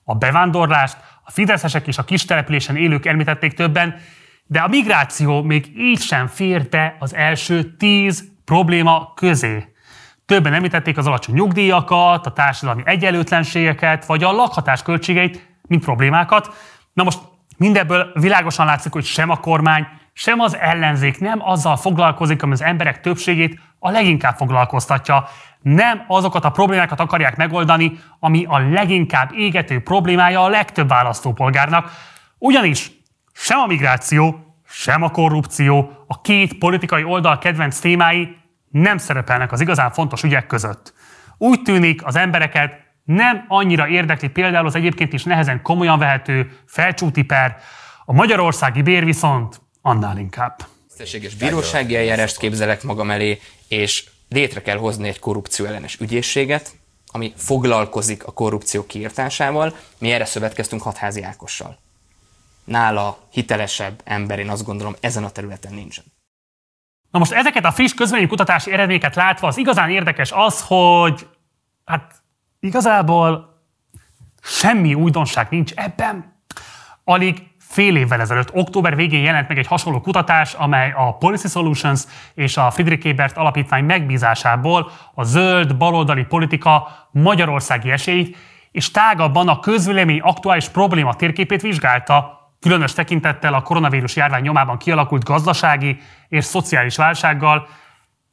A 0.10 0.16
bevándorlást 0.16 0.98
a 1.24 1.32
fideszesek 1.32 1.88
és 1.88 1.98
a 1.98 2.04
kistelepülésen 2.04 2.76
élők 2.76 3.06
említették 3.06 3.54
többen, 3.54 3.96
de 4.46 4.60
a 4.60 4.68
migráció 4.68 5.42
még 5.42 5.72
így 5.78 6.02
sem 6.02 6.28
fér 6.28 6.70
be 6.70 6.96
az 7.00 7.16
első 7.16 7.76
tíz 7.76 8.32
probléma 8.46 9.14
közé. 9.16 9.74
Többen 10.26 10.54
említették 10.54 10.98
az 10.98 11.08
alacsony 11.08 11.36
nyugdíjakat, 11.36 12.26
a 12.26 12.34
társadalmi 12.34 12.82
egyenlőtlenségeket, 12.86 14.06
vagy 14.06 14.24
a 14.24 14.32
lakhatás 14.32 14.82
költségeit, 14.82 15.48
mint 15.62 15.84
problémákat. 15.84 16.54
Na 16.94 17.04
most 17.04 17.20
mindebből 17.58 18.12
világosan 18.14 18.66
látszik, 18.66 18.92
hogy 18.92 19.06
sem 19.06 19.30
a 19.30 19.40
kormány, 19.40 19.88
sem 20.20 20.40
az 20.40 20.58
ellenzék 20.58 21.20
nem 21.20 21.40
azzal 21.42 21.78
foglalkozik, 21.78 22.44
ami 22.44 22.52
az 22.52 22.62
emberek 22.62 23.02
többségét 23.02 23.60
a 23.80 23.90
leginkább 23.90 24.36
foglalkoztatja. 24.36 25.28
Nem 25.62 26.04
azokat 26.08 26.46
a 26.46 26.50
problémákat 26.50 27.00
akarják 27.00 27.36
megoldani, 27.36 28.00
ami 28.20 28.46
a 28.48 28.58
leginkább 28.58 29.32
égető 29.34 29.82
problémája 29.82 30.44
a 30.44 30.50
legtöbb 30.50 30.88
választópolgárnak. 30.88 31.92
Ugyanis 32.38 32.92
sem 33.34 33.60
a 33.60 33.66
migráció, 33.66 34.56
sem 34.68 35.04
a 35.04 35.10
korrupció, 35.10 35.92
a 36.08 36.22
két 36.22 36.58
politikai 36.58 37.04
oldal 37.04 37.38
kedvenc 37.38 37.80
témái 37.80 38.36
nem 38.70 38.98
szerepelnek 38.98 39.52
az 39.52 39.62
igazán 39.62 39.92
fontos 39.92 40.24
ügyek 40.24 40.48
között. 40.48 40.94
Úgy 41.38 41.62
tűnik, 41.62 42.06
az 42.06 42.16
embereket 42.16 42.72
nem 43.04 43.46
annyira 43.48 43.88
érdekli 43.88 44.28
például 44.28 44.66
az 44.66 44.76
egyébként 44.76 45.14
is 45.14 45.24
nehezen 45.24 45.62
komolyan 45.62 46.00
vehető 46.00 46.60
felcsúti 46.66 47.24
per, 47.24 47.58
a 48.06 48.14
magyarországi 48.14 48.82
bér 48.82 49.06
viszont 49.06 49.66
annál 49.88 50.17
inkább. 50.17 50.67
Tisztességes 50.88 51.36
bírósági 51.36 51.96
eljárást 51.96 52.38
képzelek 52.38 52.84
magam 52.84 53.12
elé, 53.12 53.39
és 53.67 54.10
létre 54.29 54.62
kell 54.62 54.77
hozni 54.77 55.08
egy 55.08 55.20
korrupció 55.20 55.65
ellenes 55.65 56.00
ügyészséget, 56.00 56.75
ami 57.08 57.34
foglalkozik 57.36 58.25
a 58.25 58.32
korrupció 58.32 58.86
kiirtásával. 58.86 59.75
Mi 59.98 60.12
erre 60.12 60.25
szövetkeztünk 60.25 60.82
Hatházi 60.82 61.24
Ákossal. 61.24 61.77
Nála 62.63 63.17
hitelesebb 63.32 64.01
ember, 64.03 64.39
én 64.39 64.50
azt 64.50 64.65
gondolom, 64.65 64.96
ezen 65.00 65.24
a 65.24 65.29
területen 65.29 65.74
nincsen. 65.74 66.03
Na 67.12 67.20
most 67.20 67.32
ezeket 67.32 67.65
a 67.65 67.72
friss 67.72 67.94
kutatási 68.27 68.72
eredményeket 68.72 69.15
látva 69.15 69.48
az 69.48 69.58
igazán 69.58 69.89
érdekes 69.89 70.32
az, 70.32 70.62
hogy 70.67 71.27
hát 71.86 72.13
igazából 72.60 73.60
semmi 74.41 74.94
újdonság 74.94 75.48
nincs 75.50 75.74
ebben. 75.74 76.41
Alig 77.03 77.47
fél 77.70 77.96
évvel 77.96 78.22
ezelőtt, 78.22 78.54
október 78.54 78.96
végén 78.96 79.24
jelent 79.24 79.48
meg 79.48 79.58
egy 79.58 79.68
hasonló 79.68 80.02
kutatás, 80.02 80.54
amely 80.54 80.94
a 80.96 81.18
Policy 81.18 81.48
Solutions 81.48 82.04
és 82.34 82.58
a 82.58 82.72
Friedrich 82.72 83.08
Ebert 83.08 83.38
alapítvány 83.38 83.84
megbízásából 83.84 84.92
a 85.14 85.24
zöld 85.24 85.78
baloldali 85.78 86.24
politika 86.24 86.88
magyarországi 87.12 87.92
esélyt 87.92 88.38
és 88.72 88.92
tágabban 88.92 89.48
a 89.48 89.60
közvélemény 89.60 90.20
aktuális 90.20 90.70
probléma 90.70 91.14
térképét 91.14 91.62
vizsgálta, 91.62 92.38
különös 92.60 92.94
tekintettel 92.94 93.54
a 93.54 93.62
koronavírus 93.62 94.16
járvány 94.16 94.42
nyomában 94.42 94.78
kialakult 94.78 95.24
gazdasági 95.24 96.00
és 96.28 96.46
szociális 96.46 96.96
válsággal, 96.96 97.68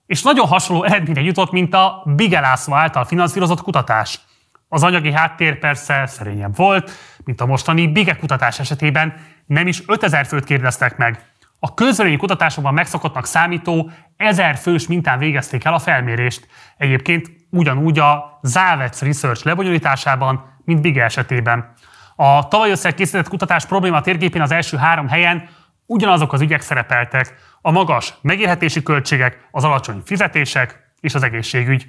és 0.07 0.23
nagyon 0.23 0.47
hasonló 0.47 0.85
eredményre 0.85 1.21
jutott, 1.21 1.50
mint 1.50 1.75
a 1.75 2.03
Bigelászva 2.07 2.76
által 2.76 3.05
finanszírozott 3.05 3.62
kutatás. 3.62 4.21
Az 4.69 4.83
anyagi 4.83 5.12
háttér 5.12 5.59
persze 5.59 6.07
szerényebb 6.07 6.57
volt, 6.57 6.91
mint 7.25 7.40
a 7.40 7.47
mostani 7.47 7.88
Bige 7.88 8.16
kutatás 8.16 8.59
esetében, 8.59 9.14
nem 9.47 9.66
is 9.66 9.83
5000 9.87 10.26
főt 10.26 10.45
kérdeztek 10.45 10.97
meg. 10.97 11.25
A 11.59 11.75
közvélemény 11.75 12.19
kutatásokban 12.19 12.75
megszokottnak 12.75 13.26
számító 13.26 13.90
1000 14.16 14.57
fős 14.57 14.87
mintán 14.87 15.19
végezték 15.19 15.64
el 15.64 15.75
a 15.75 15.78
felmérést. 15.78 16.49
Egyébként 16.76 17.31
ugyanúgy 17.50 17.99
a 17.99 18.38
Závec 18.43 19.02
Research 19.02 19.47
lebonyolításában, 19.47 20.45
mint 20.64 20.81
Bige 20.81 21.04
esetében. 21.04 21.73
A 22.16 22.49
tavaly 22.49 22.71
össze 22.71 22.95
készített 22.95 23.28
kutatás 23.28 23.66
probléma 23.66 24.00
térképén 24.00 24.43
az 24.43 24.50
első 24.50 24.76
három 24.76 25.09
helyen 25.09 25.49
ugyanazok 25.87 26.33
az 26.33 26.40
ügyek 26.40 26.61
szerepeltek. 26.61 27.35
A 27.61 27.71
magas 27.71 28.14
megélhetési 28.21 28.83
költségek, 28.83 29.49
az 29.50 29.64
alacsony 29.64 30.02
fizetések 30.04 30.93
és 31.00 31.14
az 31.14 31.23
egészségügy. 31.23 31.87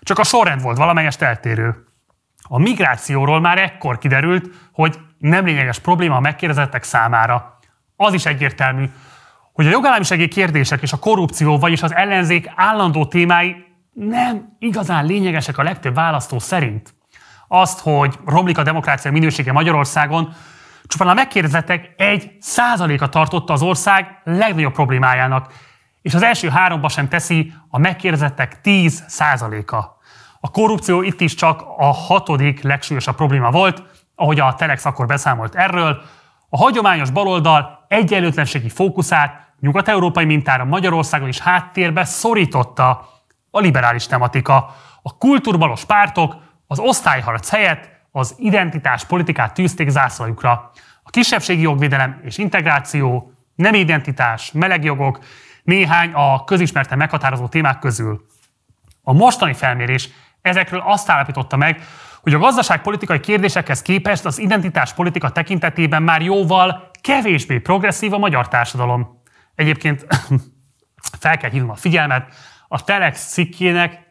Csak 0.00 0.18
a 0.18 0.24
sorrend 0.24 0.62
volt 0.62 0.76
valamelyest 0.76 1.22
eltérő. 1.22 1.86
A 2.48 2.58
migrációról 2.58 3.40
már 3.40 3.58
ekkor 3.58 3.98
kiderült, 3.98 4.48
hogy 4.72 4.98
nem 5.18 5.44
lényeges 5.44 5.78
probléma 5.78 6.16
a 6.16 6.20
megkérdezettek 6.20 6.82
számára. 6.82 7.58
Az 7.96 8.12
is 8.14 8.26
egyértelmű, 8.26 8.90
hogy 9.52 9.66
a 9.66 9.70
jogállamisági 9.70 10.28
kérdések 10.28 10.82
és 10.82 10.92
a 10.92 10.98
korrupció, 10.98 11.58
vagyis 11.58 11.82
az 11.82 11.94
ellenzék 11.94 12.52
állandó 12.54 13.06
témái 13.06 13.64
nem 13.92 14.56
igazán 14.58 15.06
lényegesek 15.06 15.58
a 15.58 15.62
legtöbb 15.62 15.94
választó 15.94 16.38
szerint. 16.38 16.94
Azt, 17.48 17.80
hogy 17.80 18.18
romlik 18.26 18.58
a 18.58 18.62
demokrácia 18.62 19.12
minősége 19.12 19.52
Magyarországon, 19.52 20.34
csupán 20.86 21.08
a 21.08 21.14
megkérdezettek 21.14 21.94
egy 21.96 22.36
százaléka 22.40 23.08
tartotta 23.08 23.52
az 23.52 23.62
ország 23.62 24.20
legnagyobb 24.24 24.72
problémájának, 24.72 25.52
és 26.02 26.14
az 26.14 26.22
első 26.22 26.48
háromba 26.48 26.88
sem 26.88 27.08
teszi 27.08 27.52
a 27.68 27.78
megkérdezettek 27.78 28.60
10 28.60 29.04
százaléka. 29.06 30.00
A 30.44 30.50
korrupció 30.50 31.02
itt 31.02 31.20
is 31.20 31.34
csak 31.34 31.64
a 31.76 31.84
hatodik 31.84 32.62
legsúlyosabb 32.62 33.16
probléma 33.16 33.50
volt, 33.50 33.82
ahogy 34.14 34.40
a 34.40 34.54
Telex 34.54 34.84
akkor 34.84 35.06
beszámolt 35.06 35.54
erről. 35.54 36.02
A 36.48 36.56
hagyományos 36.56 37.10
baloldal 37.10 37.84
egyenlőtlenségi 37.88 38.68
fókuszát 38.68 39.54
nyugat-európai 39.60 40.24
mintára 40.24 40.64
Magyarországon 40.64 41.28
is 41.28 41.38
háttérbe 41.38 42.04
szorította 42.04 43.08
a 43.50 43.60
liberális 43.60 44.06
tematika. 44.06 44.74
A 45.02 45.16
kultúrbalos 45.16 45.84
pártok 45.84 46.36
az 46.66 46.78
osztályharc 46.78 47.50
helyett 47.50 47.90
az 48.10 48.34
identitás 48.38 49.04
politikát 49.04 49.54
tűzték 49.54 49.88
zászlajukra. 49.88 50.70
A 51.02 51.10
kisebbségi 51.10 51.62
jogvédelem 51.62 52.20
és 52.24 52.38
integráció, 52.38 53.32
nem 53.54 53.74
identitás, 53.74 54.52
melegjogok, 54.52 55.18
néhány 55.62 56.12
a 56.12 56.44
közismerten 56.44 56.98
meghatározó 56.98 57.48
témák 57.48 57.78
közül. 57.78 58.26
A 59.02 59.12
mostani 59.12 59.52
felmérés 59.52 60.08
ezekről 60.42 60.82
azt 60.84 61.10
állapította 61.10 61.56
meg, 61.56 61.82
hogy 62.22 62.34
a 62.34 62.38
gazdaságpolitikai 62.38 63.20
kérdésekhez 63.20 63.82
képest 63.82 64.24
az 64.24 64.38
identitáspolitika 64.38 65.30
tekintetében 65.30 66.02
már 66.02 66.22
jóval 66.22 66.90
kevésbé 67.00 67.58
progresszív 67.58 68.12
a 68.12 68.18
magyar 68.18 68.48
társadalom. 68.48 69.22
Egyébként 69.54 70.06
fel 71.20 71.36
kell 71.36 71.50
hívnom 71.50 71.70
a 71.70 71.74
figyelmet 71.74 72.34
a 72.68 72.84
Telex 72.84 73.32
cikkének 73.32 74.10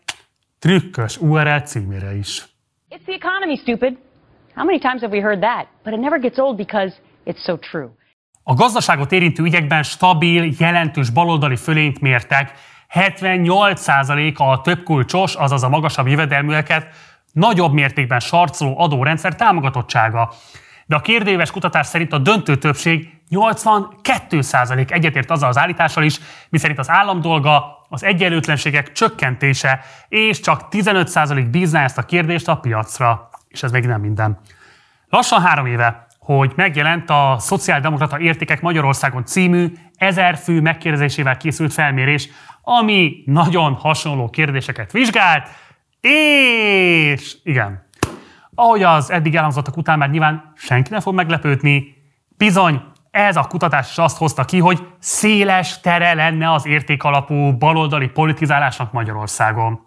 trükkös 0.60 1.18
URL 1.18 1.58
címére 1.58 2.16
is. 2.16 2.46
It's 2.90 3.04
the 3.06 3.14
economy, 3.14 3.58
stupid. 3.58 3.98
How 4.56 4.66
many 4.66 4.80
times 4.80 5.02
have 5.02 5.16
we 5.18 5.22
heard 5.22 5.40
that? 5.40 5.68
But 5.84 5.94
it 5.94 6.00
never 6.00 6.20
gets 6.20 6.38
old 6.38 6.56
because 6.56 6.96
it's 7.26 7.44
so 7.46 7.58
true. 7.58 7.90
A 8.44 8.54
gazdaságot 8.54 9.12
érintő 9.12 9.44
ügyekben 9.44 9.84
stabil, 9.84 10.54
jelentős 10.60 11.10
baloldali 11.10 11.56
fölényt 11.56 12.00
mértek. 12.00 12.52
78% 12.94 14.36
a 14.36 14.62
több 14.62 14.84
azaz 15.36 15.64
a 15.64 15.70
magasabb 15.70 16.08
jövedelműeket 16.08 16.88
nagyobb 17.32 17.74
mértékben 17.74 18.20
sarcoló 18.20 18.80
adórendszer 18.80 19.36
támogatottsága. 19.36 20.34
De 20.86 20.96
a 20.96 21.02
kérdéves 21.02 21.52
kutatás 21.52 21.88
szerint 21.88 22.14
a 22.14 22.18
döntő 22.18 22.56
többség 22.56 23.10
82% 23.30 24.92
egyetért 24.92 25.32
azzal 25.32 25.50
az 25.50 25.58
állítással 25.58 26.04
is, 26.04 26.20
miszerint 26.50 26.80
az 26.80 26.90
állam 26.90 27.22
dolga 27.22 27.86
az 27.90 28.04
egyenlőtlenségek 28.04 28.92
csökkentése, 28.92 29.84
és 30.08 30.40
csak 30.40 30.68
15% 30.72 31.48
bízná 31.52 31.84
ezt 31.84 31.98
a 31.98 32.04
kérdést 32.04 32.48
a 32.48 32.58
piacra. 32.58 33.30
És 33.48 33.64
ez 33.64 33.72
még 33.72 33.86
nem 33.86 34.02
minden. 34.02 34.40
Lassan 35.10 35.42
három 35.42 35.66
éve 35.66 36.10
hogy 36.20 36.52
megjelent 36.56 37.10
a 37.10 37.36
Szociáldemokrata 37.40 38.20
Értékek 38.20 38.62
Magyarországon 38.62 39.26
című 39.26 39.74
ezer 39.96 40.38
fő 40.38 40.62
megkérdezésével 40.62 41.38
készült 41.38 41.74
felmérés, 41.74 42.30
ami 42.62 43.24
nagyon 43.26 43.74
hasonló 43.74 44.30
kérdéseket 44.30 44.92
vizsgált, 44.92 45.50
és 46.02 47.38
igen, 47.44 47.88
ahogy 48.56 48.84
az 48.84 49.12
eddig 49.12 49.36
elhangzottak 49.36 49.78
után 49.78 49.98
már 49.98 50.10
nyilván 50.10 50.52
senki 50.56 50.90
nem 50.90 51.00
fog 51.00 51.14
meglepődni, 51.14 51.96
bizony 52.38 52.82
ez 53.12 53.36
a 53.36 53.48
kutatás 53.48 53.90
is 53.90 53.98
azt 53.98 54.18
hozta 54.18 54.46
ki, 54.46 54.60
hogy 54.60 54.88
széles 55.00 55.80
tere 55.80 56.14
lenne 56.14 56.52
az 56.52 56.66
értékalapú 56.66 57.58
baloldali 57.58 58.08
politizálásnak 58.08 58.92
Magyarországon. 58.92 59.80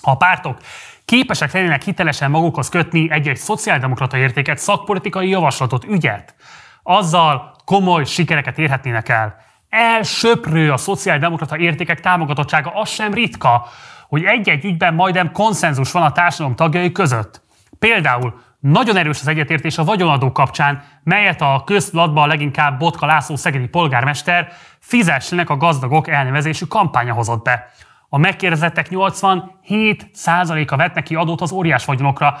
A 0.00 0.16
pártok 0.16 0.58
képesek 1.04 1.52
lennének 1.52 1.82
hitelesen 1.82 2.30
magukhoz 2.30 2.68
kötni 2.68 3.10
egy-egy 3.10 3.36
szociáldemokrata 3.36 4.16
értéket, 4.16 4.58
szakpolitikai 4.58 5.28
javaslatot, 5.28 5.84
ügyet, 5.84 6.34
azzal 6.82 7.56
komoly 7.64 8.04
sikereket 8.04 8.58
érhetnének 8.58 9.08
el. 9.08 9.36
Elsöprő 9.76 10.72
a 10.72 10.76
szociáldemokrata 10.76 11.58
értékek 11.58 12.00
támogatottsága, 12.00 12.70
az 12.74 12.88
sem 12.88 13.12
ritka, 13.14 13.66
hogy 14.08 14.24
egy-egy 14.24 14.64
ügyben 14.64 14.94
majdnem 14.94 15.32
konszenzus 15.32 15.92
van 15.92 16.02
a 16.02 16.12
társadalom 16.12 16.56
tagjai 16.56 16.92
között. 16.92 17.42
Például 17.78 18.40
nagyon 18.60 18.96
erős 18.96 19.20
az 19.20 19.28
egyetértés 19.28 19.78
a 19.78 19.84
vagyonadó 19.84 20.32
kapcsán, 20.32 20.84
melyet 21.02 21.40
a 21.40 21.62
köztudatban 21.66 22.28
leginkább 22.28 22.78
Botka 22.78 23.06
László 23.06 23.36
szegedi 23.36 23.66
polgármester 23.66 24.52
fizessenek 24.78 25.50
a 25.50 25.56
gazdagok 25.56 26.08
elnevezésű 26.08 26.64
kampánya 26.64 27.12
hozott 27.12 27.44
be. 27.44 27.70
A 28.08 28.18
megkérdezettek 28.18 28.86
87%-a 28.90 30.76
vett 30.76 30.94
neki 30.94 31.14
adót 31.14 31.40
az 31.40 31.52
óriás 31.52 31.84
vagyonokra, 31.84 32.38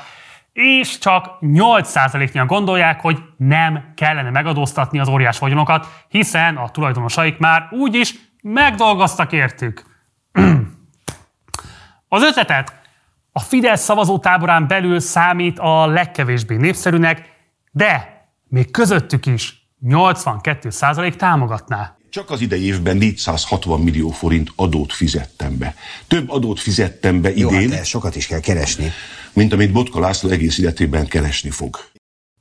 és 0.54 0.98
csak 0.98 1.38
8%-nyian 1.40 2.46
gondolják, 2.46 3.00
hogy 3.00 3.18
nem 3.36 3.92
kellene 3.96 4.30
megadóztatni 4.30 4.98
az 4.98 5.08
óriás 5.08 5.38
vagyonokat, 5.38 5.86
hiszen 6.08 6.56
a 6.56 6.68
tulajdonosaik 6.68 7.38
már 7.38 7.68
úgyis 7.70 8.14
megdolgoztak 8.42 9.32
értük. 9.32 9.84
az 12.08 12.22
ötletet 12.22 12.80
a 13.32 13.40
Fidesz 13.40 13.82
szavazótáborán 13.82 14.66
belül 14.66 15.00
számít 15.00 15.58
a 15.58 15.86
legkevésbé 15.86 16.56
népszerűnek, 16.56 17.30
de 17.70 18.22
még 18.48 18.70
közöttük 18.70 19.26
is 19.26 19.68
82% 19.86 21.14
támogatná. 21.14 21.96
Csak 22.10 22.30
az 22.30 22.40
idei 22.40 22.64
évben 22.64 22.96
460 22.96 23.80
millió 23.80 24.10
forint 24.10 24.52
adót 24.56 24.92
fizettem 24.92 25.58
be. 25.58 25.74
Több 26.06 26.30
adót 26.30 26.60
fizettem 26.60 27.20
be 27.20 27.30
idén. 27.30 27.60
Jó, 27.60 27.70
hát 27.70 27.84
sokat 27.84 28.16
is 28.16 28.26
kell 28.26 28.40
keresni. 28.40 28.92
Mint 29.34 29.52
amit 29.52 29.72
Botka 29.72 30.00
László 30.00 30.30
egész 30.30 30.58
életében 30.58 31.06
keresni 31.06 31.50
fog. 31.50 31.76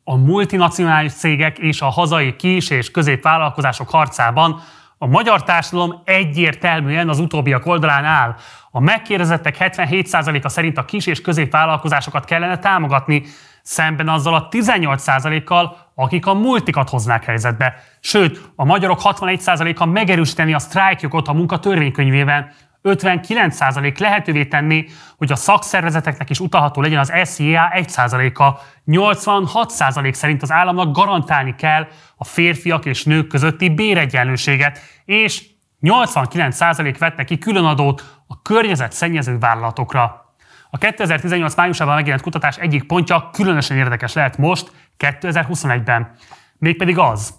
A 0.03 0.15
multinacionális 0.15 1.13
cégek 1.13 1.57
és 1.57 1.81
a 1.81 1.89
hazai 1.89 2.35
kis- 2.35 2.69
és 2.69 2.91
középvállalkozások 2.91 3.89
harcában 3.89 4.61
a 4.97 5.07
magyar 5.07 5.43
társadalom 5.43 6.01
egyértelműen 6.05 7.09
az 7.09 7.19
utóbbiak 7.19 7.65
oldalán 7.65 8.05
áll. 8.05 8.35
A 8.71 8.79
megkérdezettek 8.79 9.57
77%-a 9.59 10.49
szerint 10.49 10.77
a 10.77 10.85
kis 10.85 11.05
és 11.05 11.21
középvállalkozásokat 11.21 12.25
kellene 12.25 12.59
támogatni, 12.59 13.23
szemben 13.61 14.07
azzal 14.09 14.33
a 14.33 14.47
18%-kal, 14.51 15.77
akik 15.95 16.25
a 16.25 16.33
multikat 16.33 16.89
hoznák 16.89 17.23
helyzetbe. 17.23 17.83
Sőt, 17.99 18.41
a 18.55 18.65
magyarok 18.65 18.99
61%-a 19.03 19.85
megerősíteni 19.85 20.53
a 20.53 20.59
sztrájkjogot 20.59 21.27
a 21.27 21.33
munka 21.33 21.59
törvénykönyvében, 21.59 22.51
59% 22.83 23.99
lehetővé 23.99 24.45
tenni, 24.45 24.85
hogy 25.17 25.31
a 25.31 25.35
szakszervezeteknek 25.35 26.29
is 26.29 26.39
utalható 26.39 26.81
legyen 26.81 26.99
az 26.99 27.13
SZIA 27.23 27.71
1%-a. 27.75 28.59
86% 28.87 30.13
szerint 30.13 30.41
az 30.41 30.51
államnak 30.51 30.95
garantálni 30.95 31.55
kell 31.55 31.87
a 32.15 32.23
férfiak 32.23 32.85
és 32.85 33.03
nők 33.03 33.27
közötti 33.27 33.69
béregyenlőséget, 33.69 34.79
és 35.05 35.43
89% 35.81 36.95
vett 36.99 37.23
ki 37.23 37.37
különadót 37.37 38.23
a 38.27 38.41
környezetszennyező 38.41 39.37
vállalatokra. 39.37 40.35
A 40.69 40.77
2018 40.77 41.55
májusában 41.55 41.95
megjelent 41.95 42.23
kutatás 42.23 42.57
egyik 42.57 42.83
pontja 42.83 43.29
különösen 43.33 43.77
érdekes 43.77 44.13
lehet 44.13 44.37
most, 44.37 44.71
2021-ben. 44.99 46.11
Mégpedig 46.57 46.97
az, 46.97 47.33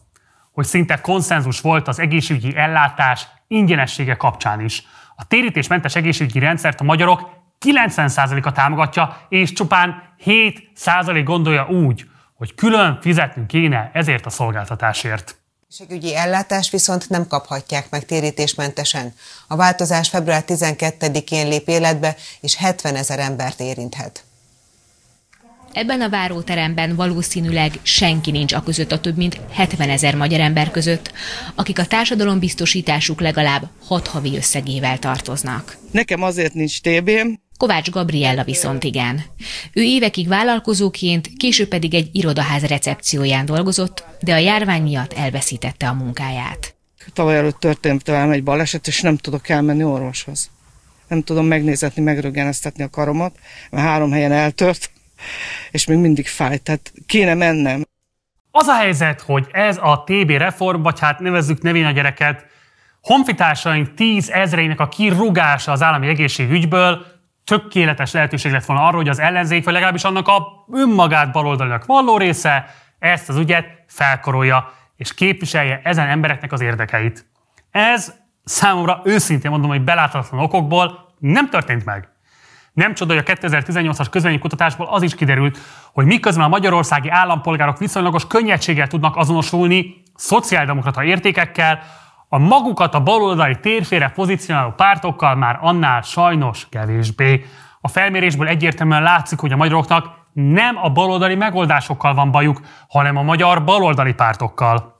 hogy 0.52 0.64
szinte 0.64 1.00
konszenzus 1.00 1.61
volt 1.61 1.88
az 1.88 1.98
egészségügyi 1.98 2.57
ellátás 2.57 3.26
ingyenessége 3.46 4.16
kapcsán 4.16 4.61
is. 4.61 4.87
A 5.16 5.27
térítésmentes 5.27 5.94
egészségügyi 5.94 6.38
rendszert 6.38 6.81
a 6.81 6.85
magyarok 6.85 7.31
90%-a 7.66 8.53
támogatja, 8.53 9.27
és 9.29 9.53
csupán 9.53 10.03
7% 10.24 11.20
gondolja 11.24 11.66
úgy, 11.66 12.05
hogy 12.35 12.55
külön 12.55 12.98
fizetnünk 13.00 13.46
kéne 13.46 13.90
ezért 13.92 14.27
a 14.27 14.31
szolgáltatásért. 14.31 15.37
Egészségügyi 15.62 16.16
ellátást 16.16 16.70
viszont 16.70 17.09
nem 17.09 17.27
kaphatják 17.27 17.90
meg 17.90 18.05
térítésmentesen. 18.05 19.12
A 19.48 19.57
változás 19.57 20.09
február 20.09 20.44
12-én 20.46 21.48
lép 21.48 21.68
életbe, 21.68 22.16
és 22.40 22.57
70 22.57 22.96
ezer 22.96 23.18
embert 23.18 23.61
érinthet. 23.61 24.24
Ebben 25.74 26.00
a 26.00 26.08
váróteremben 26.08 26.96
valószínűleg 26.96 27.72
senki 27.82 28.30
nincs 28.30 28.52
a 28.52 28.62
között 28.62 28.92
a 28.92 29.00
több 29.00 29.16
mint 29.16 29.40
70 29.50 29.90
ezer 29.90 30.14
magyar 30.14 30.40
ember 30.40 30.70
között, 30.70 31.12
akik 31.54 31.78
a 31.78 31.87
társadalombiztosításuk 31.87 33.20
legalább 33.20 33.68
6 33.87 34.06
havi 34.06 34.37
összegével 34.37 34.98
tartoznak. 34.98 35.76
Nekem 35.90 36.22
azért 36.22 36.54
nincs 36.54 36.80
TB-m, 36.80 37.42
Kovács 37.56 37.90
Gabriella 37.90 38.44
viszont 38.44 38.84
igen. 38.84 39.22
Ő 39.72 39.82
évekig 39.82 40.28
vállalkozóként, 40.28 41.30
később 41.37 41.68
pedig 41.68 41.94
egy 41.94 42.08
irodaház 42.12 42.62
recepcióján 42.62 43.44
dolgozott, 43.44 44.04
de 44.20 44.34
a 44.34 44.38
járvány 44.38 44.82
miatt 44.82 45.12
elveszítette 45.12 45.88
a 45.88 45.92
munkáját. 45.94 46.74
Tavaly 47.12 47.37
előtt 47.37 47.58
történt 47.58 48.06
velem 48.06 48.30
egy 48.30 48.42
baleset, 48.42 48.87
és 48.87 49.00
nem 49.00 49.16
tudok 49.16 49.48
elmenni 49.48 49.84
orvoshoz. 49.84 50.50
Nem 51.08 51.22
tudom 51.22 51.46
megnézetni, 51.46 52.02
megröggeneztetni 52.02 52.82
a 52.82 52.88
karomat, 52.88 53.37
mert 53.70 53.87
három 53.87 54.10
helyen 54.10 54.32
eltört, 54.32 54.90
és 55.70 55.87
még 55.87 55.98
mindig 55.98 56.26
fáj, 56.26 56.58
tehát 56.58 56.92
kéne 57.06 57.34
mennem. 57.34 57.82
Az 58.50 58.66
a 58.66 58.74
helyzet, 58.74 59.20
hogy 59.20 59.46
ez 59.52 59.78
a 59.82 60.04
TB 60.06 60.30
reform, 60.30 60.82
vagy 60.82 61.00
hát 61.00 61.18
nevezzük 61.18 61.62
nevén 61.62 61.87
a 61.87 61.90
gyereket, 61.90 62.46
honfitársaink 63.02 63.94
tíz 63.94 64.30
ezreinek 64.30 64.80
a 64.80 64.88
kirúgása 64.88 65.72
az 65.72 65.82
állami 65.82 66.08
egészségügyből 66.08 67.06
tökéletes 67.44 68.12
lehetőség 68.12 68.52
lett 68.52 68.64
volna 68.64 68.87
arra, 68.87 68.96
hogy 68.96 69.08
az 69.08 69.18
ellenzék, 69.18 69.64
vagy 69.64 69.72
legalábbis 69.72 70.04
annak 70.04 70.28
a 70.28 70.64
önmagát 70.72 71.32
baloldalinak 71.32 71.84
valló 71.84 72.16
része 72.16 72.74
ezt 72.98 73.28
az 73.28 73.37
ügyet 73.37 73.66
felkorolja, 73.87 74.72
és 74.96 75.14
képviselje 75.14 75.80
ezen 75.84 76.08
embereknek 76.08 76.52
az 76.52 76.60
érdekeit. 76.60 77.26
Ez 77.70 78.14
számomra 78.44 79.00
őszintén 79.04 79.50
mondom, 79.50 79.70
hogy 79.70 79.82
beláthatatlan 79.82 80.40
okokból 80.40 81.14
nem 81.18 81.50
történt 81.50 81.84
meg. 81.84 82.08
Nem 82.74 82.94
csoda, 82.94 83.14
hogy 83.14 83.24
a 83.26 83.32
2018-as 83.32 84.06
közvénykutatásból 84.10 84.87
az 84.87 85.02
is 85.02 85.14
kiderült, 85.14 85.58
hogy 85.92 86.06
miközben 86.06 86.44
a 86.44 86.48
magyarországi 86.48 87.08
állampolgárok 87.08 87.78
viszonylagos 87.78 88.26
könnyedséggel 88.26 88.87
tudnak 88.87 89.16
azonosulni 89.16 90.02
szociáldemokrata 90.14 91.04
értékekkel, 91.04 91.78
a 92.28 92.38
magukat 92.38 92.94
a 92.94 93.02
baloldali 93.02 93.58
térfére 93.60 94.08
pozícionáló 94.08 94.70
pártokkal 94.70 95.34
már 95.34 95.58
annál 95.60 96.02
sajnos 96.02 96.66
kevésbé. 96.70 97.44
A 97.80 97.88
felmérésből 97.88 98.48
egyértelműen 98.48 99.02
látszik, 99.02 99.38
hogy 99.38 99.52
a 99.52 99.56
magyaroknak 99.56 100.06
nem 100.32 100.76
a 100.82 100.90
baloldali 100.90 101.34
megoldásokkal 101.34 102.14
van 102.14 102.30
bajuk, 102.30 102.60
hanem 102.88 103.16
a 103.16 103.22
magyar 103.22 103.64
baloldali 103.64 104.12
pártokkal. 104.14 104.96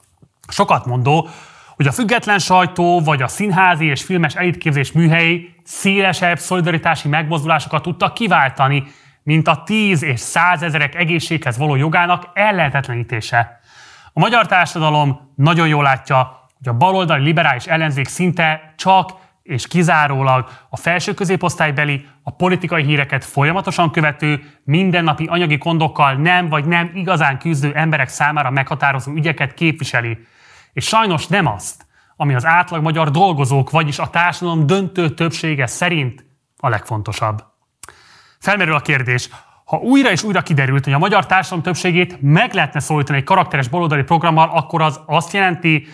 Sokat 0.49 0.87
mondó, 0.87 1.29
hogy 1.77 1.87
a 1.87 1.93
független 1.93 2.39
sajtó 2.39 3.01
vagy 3.01 3.23
a 3.23 3.29
színházi 3.29 3.87
és 3.87 4.03
filmes 4.03 4.35
elitképzés 4.35 4.93
műhelyi 4.93 5.55
szélesebb 5.65 6.39
szolidaritási 6.39 7.09
megmozdulásokat 7.09 7.83
tudtak 7.83 8.15
kiváltani, 8.15 8.85
mint 9.23 9.49
a 9.49 9.63
tíz 9.63 10.03
és 10.03 10.21
százezerek 10.21 10.95
egészséghez 10.95 11.59
való 11.59 11.75
jogának 11.75 12.31
ellehetetlenítése. 12.35 13.61
A 14.13 14.21
magyar 14.21 14.47
társadalom 14.47 15.33
nagyon 15.37 15.69
jól 15.69 15.83
látja, 15.83 16.49
hogy 16.59 16.69
a 16.69 16.77
baloldali 16.77 17.23
liberális 17.23 17.67
ellenzék 17.67 18.09
szinte 18.09 18.75
csak 18.77 19.11
és 19.43 19.67
kizárólag 19.67 20.49
a 20.69 20.77
felső 20.77 21.15
középosztálybeli, 21.15 22.07
a 22.23 22.31
politikai 22.31 22.85
híreket 22.85 23.25
folyamatosan 23.25 23.91
követő, 23.91 24.45
mindennapi 24.65 25.27
anyagi 25.27 25.59
kondokkal 25.59 26.15
nem 26.15 26.49
vagy 26.49 26.65
nem 26.65 26.91
igazán 26.95 27.39
küzdő 27.39 27.73
emberek 27.75 28.09
számára 28.09 28.51
meghatározó 28.51 29.13
ügyeket 29.13 29.55
képviseli. 29.55 30.19
És 30.75 30.87
sajnos 30.87 31.27
nem 31.27 31.47
azt, 31.47 31.87
ami 32.17 32.35
az 32.35 32.45
átlag 32.45 32.83
magyar 32.83 33.11
dolgozók, 33.11 33.71
vagyis 33.71 33.99
a 33.99 34.11
társadalom 34.11 34.67
döntő 34.67 35.15
többsége 35.15 35.67
szerint 35.67 36.25
a 36.57 36.69
legfontosabb. 36.69 37.45
Felmerül 38.39 38.75
a 38.75 38.81
kérdés, 38.81 39.29
ha 39.65 39.77
újra 39.77 40.11
és 40.11 40.23
újra 40.23 40.43
kiderült, 40.43 40.85
hogy 40.85 40.93
a 40.93 40.99
magyar 40.99 41.27
társadalom 41.27 41.63
többségét 41.65 42.19
meg 42.21 42.55
lehetne 42.55 42.81
szólítani 42.81 43.19
egy 43.19 43.25
karakteres 43.25 43.69
baloldali 43.69 44.03
programmal, 44.03 44.51
akkor 44.53 44.83
az 44.83 45.01
azt 45.07 45.33
jelenti, 45.33 45.87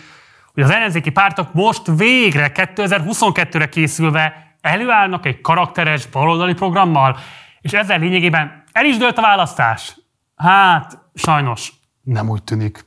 hogy 0.53 0.63
az 0.63 0.69
ellenzéki 0.69 1.09
pártok 1.09 1.53
most 1.53 1.81
végre 1.95 2.51
2022-re 2.53 3.69
készülve 3.69 4.55
előállnak 4.61 5.25
egy 5.25 5.41
karakteres 5.41 6.05
baloldali 6.05 6.53
programmal, 6.53 7.17
és 7.61 7.73
ezzel 7.73 7.99
lényegében 7.99 8.63
el 8.71 8.85
is 8.85 8.97
dőlt 8.97 9.17
a 9.17 9.21
választás. 9.21 9.97
Hát, 10.35 10.97
sajnos 11.13 11.71
Nem 12.03 12.29
úgy 12.29 12.43
tűnik. 12.43 12.85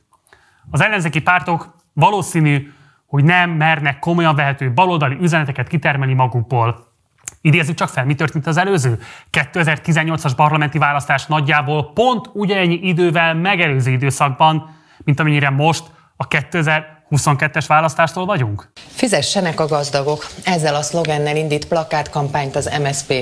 Az 0.71 0.81
ellenzéki 0.81 1.21
pártok 1.21 1.75
valószínű, 1.95 2.71
hogy 3.05 3.23
nem 3.23 3.49
mernek 3.49 3.99
komolyan 3.99 4.35
vehető 4.35 4.73
baloldali 4.73 5.17
üzeneteket 5.21 5.67
kitermelni 5.67 6.13
magukból. 6.13 6.93
Idézzük 7.41 7.75
csak 7.75 7.89
fel, 7.89 8.05
mi 8.05 8.15
történt 8.15 8.47
az 8.47 8.57
előző? 8.57 8.99
2018-as 9.31 10.31
parlamenti 10.35 10.77
választás 10.77 11.25
nagyjából 11.25 11.91
pont 11.93 12.29
ugyanennyi 12.33 12.79
idővel 12.81 13.33
megelőző 13.33 13.91
időszakban, 13.91 14.75
mint 15.03 15.19
amennyire 15.19 15.49
most 15.49 15.83
a 16.15 16.27
2000 16.27 16.94
22-es 17.11 17.63
választástól 17.67 18.25
vagyunk? 18.25 18.69
Fizessenek 18.87 19.59
a 19.59 19.67
gazdagok. 19.67 20.27
Ezzel 20.43 20.75
a 20.75 20.81
szlogennel 20.81 21.35
indít 21.35 21.67
plakátkampányt 21.67 22.55
az 22.55 22.69
MSP. 22.83 23.13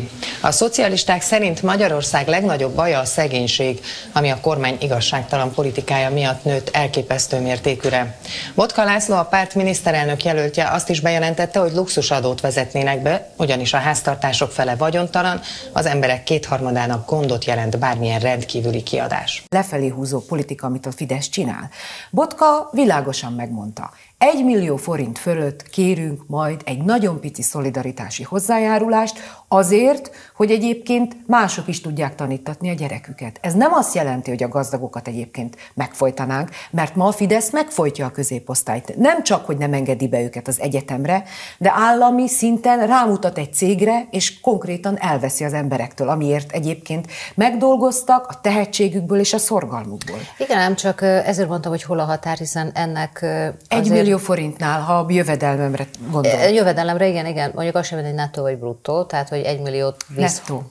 A 0.42 0.52
szocialisták 0.52 1.22
szerint 1.22 1.62
Magyarország 1.62 2.28
legnagyobb 2.28 2.76
baja 2.76 3.00
a 3.00 3.06
szegénység, 3.06 3.80
ami 4.14 4.30
a 4.30 4.40
kormány 4.42 4.78
igazságtalan 4.80 5.52
politikája 5.54 6.10
miatt 6.10 6.44
nőtt 6.44 6.70
elképesztő 6.70 7.40
mértékűre. 7.40 8.18
Botka 8.56 8.84
László, 8.84 9.16
a 9.16 9.24
párt 9.24 9.56
miniszterelnök 9.56 10.24
jelöltje 10.24 10.70
azt 10.70 10.90
is 10.90 11.00
bejelentette, 11.00 11.60
hogy 11.60 11.74
luxusadót 11.74 12.42
vezetnének 12.42 13.02
be, 13.02 13.30
ugyanis 13.38 13.74
a 13.74 13.78
háztartások 13.78 14.52
fele 14.52 14.76
vagyontalan, 14.76 15.40
az 15.72 15.86
emberek 15.86 16.24
kétharmadának 16.24 17.10
gondot 17.10 17.46
jelent 17.46 17.80
bármilyen 17.80 18.20
rendkívüli 18.20 18.84
kiadás. 18.84 19.44
Lefelé 19.50 19.88
húzó 19.88 20.20
politika, 20.20 20.68
amit 20.68 20.86
a 20.86 20.92
Fidesz 20.92 21.30
csinál. 21.30 21.70
Botka 22.10 22.70
világosan 22.72 23.34
megmondta, 23.34 23.83
ça. 23.84 23.92
1 24.24 24.44
millió 24.44 24.76
forint 24.76 25.20
fölött 25.20 25.64
kérünk 25.64 26.22
majd 26.28 26.62
egy 26.66 26.84
nagyon 26.84 27.20
pici 27.20 27.42
szolidaritási 27.42 28.24
hozzájárulást 28.24 29.20
azért, 29.48 30.12
hogy 30.36 30.52
egyébként 30.52 31.16
mások 31.28 31.68
is 31.68 31.82
tudják 31.82 32.16
tanítatni 32.16 32.70
a 32.70 32.74
gyereküket. 32.74 33.40
Ez 33.42 33.54
nem 33.54 33.74
azt 33.74 33.96
jelenti, 33.96 34.30
hogy 34.30 34.44
a 34.44 34.48
gazdagokat 34.48 35.08
egyébként 35.08 35.56
megfojtanánk, 35.74 36.50
mert 36.72 36.96
ma 36.96 37.08
a 37.08 37.12
Fidesz 37.12 37.52
megfojtja 37.52 38.06
a 38.06 38.12
középosztályt. 38.12 38.98
Nem 38.98 39.24
csak, 39.24 39.46
hogy 39.46 39.58
nem 39.58 39.74
engedi 39.74 40.08
be 40.08 40.22
őket 40.22 40.48
az 40.48 40.60
egyetemre, 40.60 41.24
de 41.58 41.74
állami 41.76 42.28
szinten 42.28 42.88
rámutat 42.88 43.38
egy 43.38 43.54
cégre, 43.54 44.08
és 44.12 44.40
konkrétan 44.40 44.98
elveszi 45.00 45.44
az 45.44 45.54
emberektől, 45.54 46.10
amiért 46.10 46.52
egyébként 46.52 47.08
megdolgoztak 47.36 48.28
a 48.30 48.40
tehetségükből 48.42 49.20
és 49.20 49.34
a 49.34 49.38
szorgalmukból. 49.38 50.20
Igen, 50.38 50.58
nem 50.58 50.76
csak 50.76 51.02
ezért 51.02 51.50
mondtam, 51.50 51.72
hogy 51.72 51.84
hol 51.84 52.00
a 52.00 52.04
határ, 52.04 52.38
hiszen 52.38 52.72
ennek 52.74 53.26
egy 53.68 53.90
millió 53.90 54.13
forintnál, 54.18 54.82
ha 54.82 54.94
a 54.98 55.06
jövedelmemre 55.10 55.86
gondol. 56.12 56.32
Jövedelemre, 56.32 57.08
igen, 57.08 57.26
igen. 57.26 57.52
Mondjuk 57.54 57.76
azt 57.76 57.88
sem, 57.88 58.04
hogy 58.04 58.14
nettó 58.14 58.42
vagy 58.42 58.58
bruttó, 58.58 59.04
tehát 59.04 59.30
hogy 59.30 59.42
egy 59.42 59.62
milliót 59.62 60.06
visz. 60.08 60.40
Nettó. 60.40 60.70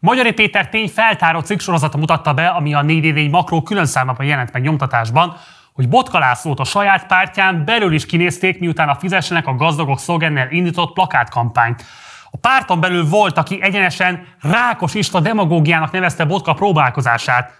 Magyari 0.00 0.32
Péter 0.32 0.68
tény 0.68 0.88
feltáró 0.88 1.40
cikksorozata 1.40 1.98
mutatta 1.98 2.34
be, 2.34 2.48
ami 2.48 2.74
a 2.74 2.82
4 2.82 3.30
makró 3.30 3.62
külön 3.62 3.86
számában 3.86 4.26
jelent 4.26 4.52
meg 4.52 4.62
nyomtatásban, 4.62 5.36
hogy 5.72 5.88
Botka 5.88 6.18
Lászlót 6.18 6.60
a 6.60 6.64
saját 6.64 7.06
pártján 7.06 7.64
belül 7.64 7.92
is 7.92 8.06
kinézték, 8.06 8.58
miután 8.58 8.88
a 8.88 8.94
fizessenek 8.94 9.46
a 9.46 9.54
gazdagok 9.54 9.98
szlogennel 9.98 10.50
indított 10.50 10.92
plakátkampányt. 10.92 11.84
A 12.30 12.36
párton 12.36 12.80
belül 12.80 13.08
volt, 13.08 13.38
aki 13.38 13.62
egyenesen 13.62 14.26
rákos 14.40 14.94
ista 14.94 15.20
demagógiának 15.20 15.90
nevezte 15.90 16.24
Botka 16.24 16.52
próbálkozását. 16.52 17.58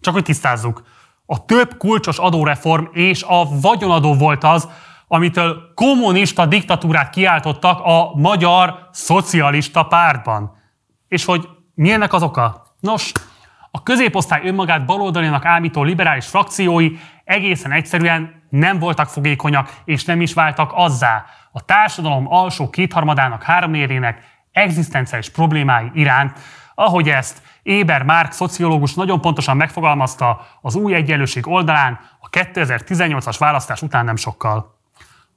Csak 0.00 0.14
hogy 0.14 0.24
tisztázzuk. 0.24 0.82
A 1.30 1.44
több 1.44 1.76
kulcsos 1.76 2.18
adóreform 2.18 2.84
és 2.92 3.22
a 3.22 3.60
vagyonadó 3.60 4.14
volt 4.14 4.44
az, 4.44 4.68
amitől 5.08 5.72
kommunista 5.74 6.46
diktatúrát 6.46 7.10
kiáltottak 7.10 7.80
a 7.84 8.10
magyar 8.14 8.88
szocialista 8.92 9.82
pártban. 9.82 10.56
És 11.08 11.24
hogy 11.24 11.48
mi 11.74 11.92
ennek 11.92 12.12
az 12.12 12.22
oka? 12.22 12.74
Nos, 12.80 13.12
a 13.70 13.82
középosztály 13.82 14.46
önmagát 14.46 14.86
baloldalinak 14.86 15.44
ámító 15.44 15.82
liberális 15.82 16.26
frakciói 16.26 16.90
egészen 17.24 17.72
egyszerűen 17.72 18.42
nem 18.48 18.78
voltak 18.78 19.08
fogékonyak, 19.08 19.80
és 19.84 20.04
nem 20.04 20.20
is 20.20 20.32
váltak 20.32 20.70
azzá 20.74 21.24
a 21.52 21.64
társadalom 21.64 22.32
alsó 22.32 22.70
kétharmadának 22.70 23.42
háromnérének 23.42 24.22
egzisztenciális 24.52 25.30
problémái 25.30 25.90
iránt, 25.94 26.38
ahogy 26.74 27.08
ezt 27.08 27.42
Éber 27.68 28.02
Márk 28.02 28.32
szociológus 28.32 28.94
nagyon 28.94 29.20
pontosan 29.20 29.56
megfogalmazta 29.56 30.46
az 30.60 30.74
új 30.74 30.94
egyenlőség 30.94 31.46
oldalán 31.46 32.00
a 32.20 32.28
2018-as 32.28 33.36
választás 33.38 33.82
után 33.82 34.04
nem 34.04 34.16
sokkal. 34.16 34.78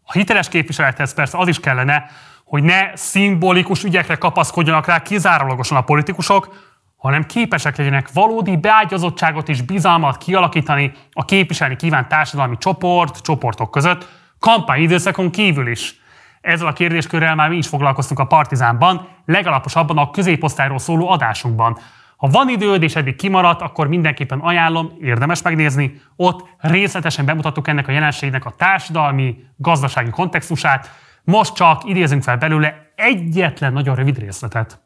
A 0.03 0.11
hiteles 0.11 0.49
képviselethez 0.49 1.13
persze 1.13 1.37
az 1.37 1.47
is 1.47 1.59
kellene, 1.59 2.05
hogy 2.43 2.63
ne 2.63 2.95
szimbolikus 2.95 3.83
ügyekre 3.83 4.15
kapaszkodjanak 4.15 4.85
rá 4.85 5.01
kizárólagosan 5.01 5.77
a 5.77 5.81
politikusok, 5.81 6.69
hanem 6.97 7.25
képesek 7.25 7.77
legyenek 7.77 8.11
valódi 8.13 8.57
beágyazottságot 8.57 9.49
és 9.49 9.61
bizalmat 9.61 10.17
kialakítani 10.17 10.91
a 11.11 11.25
képviselni 11.25 11.75
kívánt 11.75 12.07
társadalmi 12.07 12.57
csoport, 12.57 13.21
csoportok 13.21 13.71
között, 13.71 14.07
kampányidőszakon 14.39 15.31
kívül 15.31 15.67
is. 15.67 15.95
Ezzel 16.41 16.67
a 16.67 16.73
kérdéskörrel 16.73 17.35
már 17.35 17.49
mi 17.49 17.57
is 17.57 17.67
foglalkoztunk 17.67 18.19
a 18.19 18.25
Partizánban, 18.25 19.07
legalaposabban 19.25 19.97
a 19.97 20.11
középosztályról 20.11 20.79
szóló 20.79 21.09
adásunkban. 21.09 21.77
Ha 22.21 22.27
van 22.27 22.49
időd 22.49 22.83
és 22.83 22.95
eddig 22.95 23.15
kimaradt, 23.15 23.61
akkor 23.61 23.87
mindenképpen 23.87 24.39
ajánlom, 24.39 24.91
érdemes 24.99 25.41
megnézni. 25.41 26.01
Ott 26.15 26.49
részletesen 26.57 27.25
bemutattuk 27.25 27.67
ennek 27.67 27.87
a 27.87 27.91
jelenségnek 27.91 28.45
a 28.45 28.53
társadalmi, 28.57 29.35
gazdasági 29.57 30.09
kontextusát. 30.09 30.89
Most 31.23 31.53
csak 31.53 31.83
idézünk 31.85 32.23
fel 32.23 32.37
belőle 32.37 32.91
egyetlen 32.95 33.73
nagyon 33.73 33.95
rövid 33.95 34.19
részletet. 34.19 34.81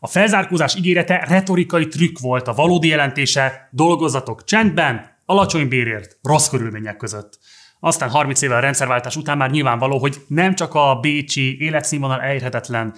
A 0.00 0.06
felzárkózás 0.06 0.76
ígérete 0.76 1.24
retorikai 1.28 1.88
trükk 1.88 2.18
volt, 2.18 2.48
a 2.48 2.54
valódi 2.54 2.88
jelentése 2.88 3.68
dolgozatok 3.70 4.44
csendben, 4.44 5.16
alacsony 5.24 5.68
bérért, 5.68 6.18
rossz 6.22 6.48
körülmények 6.48 6.96
között. 6.96 7.38
Aztán 7.80 8.10
30 8.10 8.42
évvel 8.42 8.56
a 8.56 8.60
rendszerváltás 8.60 9.16
után 9.16 9.36
már 9.36 9.50
nyilvánvaló, 9.50 9.98
hogy 9.98 10.16
nem 10.26 10.54
csak 10.54 10.74
a 10.74 10.98
bécsi 11.00 11.60
életszínvonal 11.60 12.20
elérhetetlen, 12.20 12.94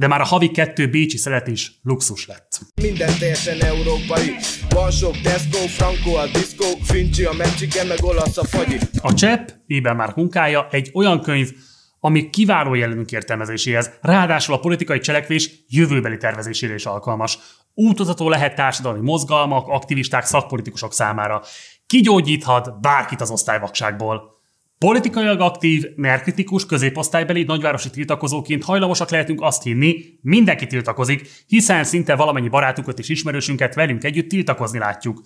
de 0.00 0.06
már 0.06 0.20
a 0.20 0.24
havi 0.24 0.50
kettő 0.50 0.90
bécsi 0.90 1.16
szelet 1.16 1.46
is 1.46 1.72
luxus 1.82 2.26
lett. 2.26 2.60
Minden 2.82 3.18
teljesen 3.18 3.60
európai. 3.60 4.34
Van 4.68 4.90
sok 4.90 5.20
Tesco, 5.20 5.58
Franco 5.58 6.14
a 6.14 6.26
disco, 6.26 6.64
Fincsi 6.82 7.24
a 7.24 7.32
Mecsike, 7.32 7.84
meg 7.84 7.98
olasz 8.04 8.36
a 8.36 8.44
fagyi. 8.44 8.78
A 9.02 9.14
Csepp, 9.14 9.48
éppen 9.66 9.96
már 9.96 10.12
munkája, 10.16 10.68
egy 10.70 10.90
olyan 10.94 11.20
könyv, 11.20 11.50
ami 11.98 12.30
kiváló 12.30 12.74
jelenünk 12.74 13.12
értelmezéséhez, 13.12 13.90
ráadásul 14.00 14.54
a 14.54 14.58
politikai 14.58 14.98
cselekvés 14.98 15.50
jövőbeli 15.68 16.16
tervezésére 16.16 16.74
is 16.74 16.86
alkalmas. 16.86 17.38
Útozató 17.74 18.28
lehet 18.28 18.54
társadalmi 18.54 19.00
mozgalmak, 19.00 19.68
aktivisták, 19.68 20.24
szakpolitikusok 20.24 20.92
számára. 20.92 21.42
Kigyógyíthat 21.86 22.80
bárkit 22.80 23.20
az 23.20 23.30
osztályvakságból. 23.30 24.39
Politikailag 24.86 25.40
aktív, 25.40 25.84
merkritikus, 25.96 26.66
középosztálybeli 26.66 27.42
nagyvárosi 27.42 27.90
tiltakozóként 27.90 28.64
hajlamosak 28.64 29.10
lehetünk 29.10 29.40
azt 29.40 29.62
hinni, 29.62 30.04
mindenki 30.20 30.66
tiltakozik, 30.66 31.30
hiszen 31.46 31.84
szinte 31.84 32.14
valamennyi 32.14 32.48
barátunkat 32.48 32.98
és 32.98 33.08
ismerősünket 33.08 33.74
velünk 33.74 34.04
együtt 34.04 34.28
tiltakozni 34.28 34.78
látjuk. 34.78 35.22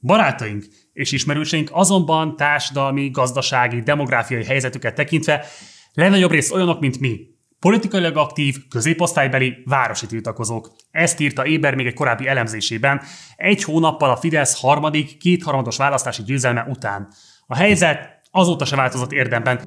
Barátaink 0.00 0.64
és 0.92 1.12
ismerőseink 1.12 1.68
azonban 1.72 2.36
társadalmi, 2.36 3.10
gazdasági, 3.10 3.80
demográfiai 3.80 4.44
helyzetüket 4.44 4.94
tekintve 4.94 5.44
legnagyobb 5.92 6.30
rész 6.30 6.50
olyanok, 6.50 6.80
mint 6.80 7.00
mi. 7.00 7.20
Politikailag 7.58 8.16
aktív, 8.16 8.56
középosztálybeli, 8.68 9.56
városi 9.64 10.06
tiltakozók. 10.06 10.72
Ezt 10.90 11.20
írta 11.20 11.46
Éber 11.46 11.74
még 11.74 11.86
egy 11.86 11.94
korábbi 11.94 12.26
elemzésében, 12.26 13.00
egy 13.36 13.62
hónappal 13.62 14.10
a 14.10 14.16
Fidesz 14.16 14.60
harmadik, 14.60 15.16
kétharmados 15.18 15.76
választási 15.76 16.22
győzelme 16.22 16.66
után. 16.68 17.08
A 17.46 17.56
helyzet 17.56 18.19
azóta 18.30 18.64
se 18.64 18.76
változott 18.76 19.12
érdemben. 19.12 19.60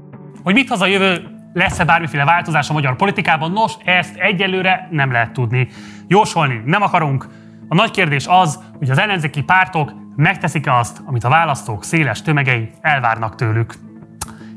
Hogy 0.44 0.54
mit 0.54 0.70
hoz 0.70 0.82
a 0.82 0.86
jövő, 0.86 1.28
lesz-e 1.54 1.86
bármiféle 1.86 2.26
változás 2.26 2.70
a 2.70 2.74
magyar 2.74 2.96
politikában? 2.96 3.52
Nos, 3.52 3.74
ezt 3.86 4.16
egyelőre 4.16 4.88
nem 4.92 5.12
lehet 5.12 5.32
tudni. 5.32 5.68
Jósolni 6.08 6.62
nem 6.66 6.82
akarunk. 6.82 7.28
A 7.68 7.76
nagy 7.76 7.92
kérdés 7.92 8.26
az, 8.28 8.60
hogy 8.78 8.90
az 8.90 8.98
ellenzéki 8.98 9.44
pártok 9.44 9.94
megteszik-e 10.16 10.78
azt, 10.78 11.02
amit 11.06 11.24
a 11.24 11.30
választók 11.30 11.84
széles 11.84 12.22
tömegei 12.22 12.72
elvárnak 12.82 13.36
tőlük. 13.36 13.74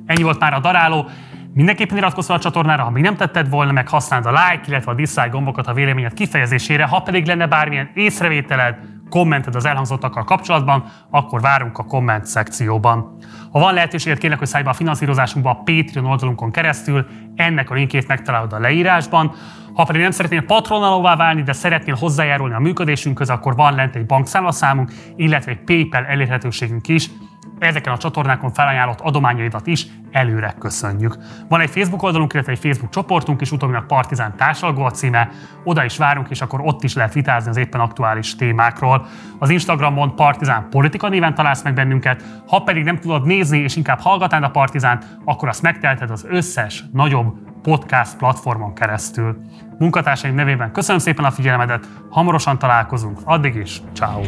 Ennyi 0.06 0.22
volt 0.22 0.38
már 0.38 0.54
a 0.54 0.60
daráló. 0.60 1.08
Mindenképpen 1.54 1.96
iratkozz 1.96 2.30
a 2.30 2.38
csatornára, 2.38 2.82
ha 2.82 2.90
még 2.90 3.02
nem 3.02 3.16
tetted 3.16 3.48
volna, 3.48 3.72
meg 3.72 3.88
használd 3.88 4.26
a 4.26 4.30
like, 4.30 4.62
illetve 4.66 4.90
a 4.90 4.94
dislike 4.94 5.28
gombokat 5.28 5.66
a 5.66 5.72
véleményed 5.72 6.14
kifejezésére. 6.14 6.84
Ha 6.84 7.00
pedig 7.00 7.26
lenne 7.26 7.46
bármilyen 7.46 7.90
észrevételed, 7.94 8.78
kommented 9.10 9.54
az 9.54 9.64
elhangzottakkal 9.64 10.24
kapcsolatban, 10.24 10.84
akkor 11.10 11.40
várunk 11.40 11.78
a 11.78 11.84
komment 11.84 12.24
szekcióban. 12.24 13.16
Ha 13.52 13.58
van 13.58 13.74
lehetőséged, 13.74 14.18
kérlek, 14.18 14.38
hogy 14.38 14.48
szállj 14.48 14.64
a 14.64 14.72
finanszírozásunkba 14.72 15.50
a 15.50 15.62
Patreon 15.64 16.06
oldalunkon 16.06 16.50
keresztül, 16.50 17.06
ennek 17.34 17.70
a 17.70 17.74
linkjét 17.74 18.06
megtalálod 18.06 18.52
a 18.52 18.58
leírásban. 18.58 19.34
Ha 19.74 19.84
pedig 19.84 20.02
nem 20.02 20.10
szeretnél 20.10 20.42
patronalóvá 20.42 21.16
válni, 21.16 21.42
de 21.42 21.52
szeretnél 21.52 21.94
hozzájárulni 21.94 22.54
a 22.54 22.58
működésünkhöz, 22.58 23.30
akkor 23.30 23.54
van 23.54 23.74
lent 23.74 23.96
egy 23.96 24.06
bankszámlaszámunk, 24.06 24.92
illetve 25.16 25.50
egy 25.50 25.60
PayPal 25.64 26.04
elérhetőségünk 26.04 26.88
is. 26.88 27.10
ezeken 27.58 27.92
a 27.92 27.96
csatornákon 27.96 28.52
felajánlott 28.52 29.00
adományaidat 29.00 29.66
is 29.66 29.86
előre 30.16 30.54
köszönjük. 30.58 31.16
Van 31.48 31.60
egy 31.60 31.70
Facebook 31.70 32.02
oldalunk, 32.02 32.32
illetve 32.32 32.52
egy 32.52 32.58
Facebook 32.58 32.90
csoportunk 32.90 33.40
is, 33.40 33.52
utóbbinak 33.52 33.86
Partizán 33.86 34.36
társalgó 34.36 34.82
a 34.82 34.90
címe, 34.90 35.30
oda 35.64 35.84
is 35.84 35.96
várunk, 35.96 36.30
és 36.30 36.40
akkor 36.40 36.60
ott 36.60 36.82
is 36.82 36.94
lehet 36.94 37.14
vitázni 37.14 37.50
az 37.50 37.56
éppen 37.56 37.80
aktuális 37.80 38.36
témákról. 38.36 39.06
Az 39.38 39.50
Instagramon 39.50 40.14
Partizán 40.14 40.66
politika 40.70 41.08
néven 41.08 41.34
találsz 41.34 41.62
meg 41.62 41.74
bennünket, 41.74 42.24
ha 42.48 42.60
pedig 42.60 42.84
nem 42.84 42.98
tudod 42.98 43.26
nézni, 43.26 43.58
és 43.58 43.76
inkább 43.76 44.00
hallgatnád 44.00 44.42
a 44.42 44.50
Partizánt, 44.50 45.06
akkor 45.24 45.48
azt 45.48 45.62
megteheted 45.62 46.10
az 46.10 46.26
összes 46.28 46.84
nagyobb 46.92 47.34
podcast 47.62 48.16
platformon 48.16 48.74
keresztül. 48.74 49.36
Munkatársaim 49.78 50.34
nevében 50.34 50.72
köszönöm 50.72 51.00
szépen 51.00 51.24
a 51.24 51.30
figyelmedet, 51.30 51.88
hamarosan 52.10 52.58
találkozunk, 52.58 53.18
addig 53.24 53.54
is, 53.54 53.80
ciao. 53.92 54.20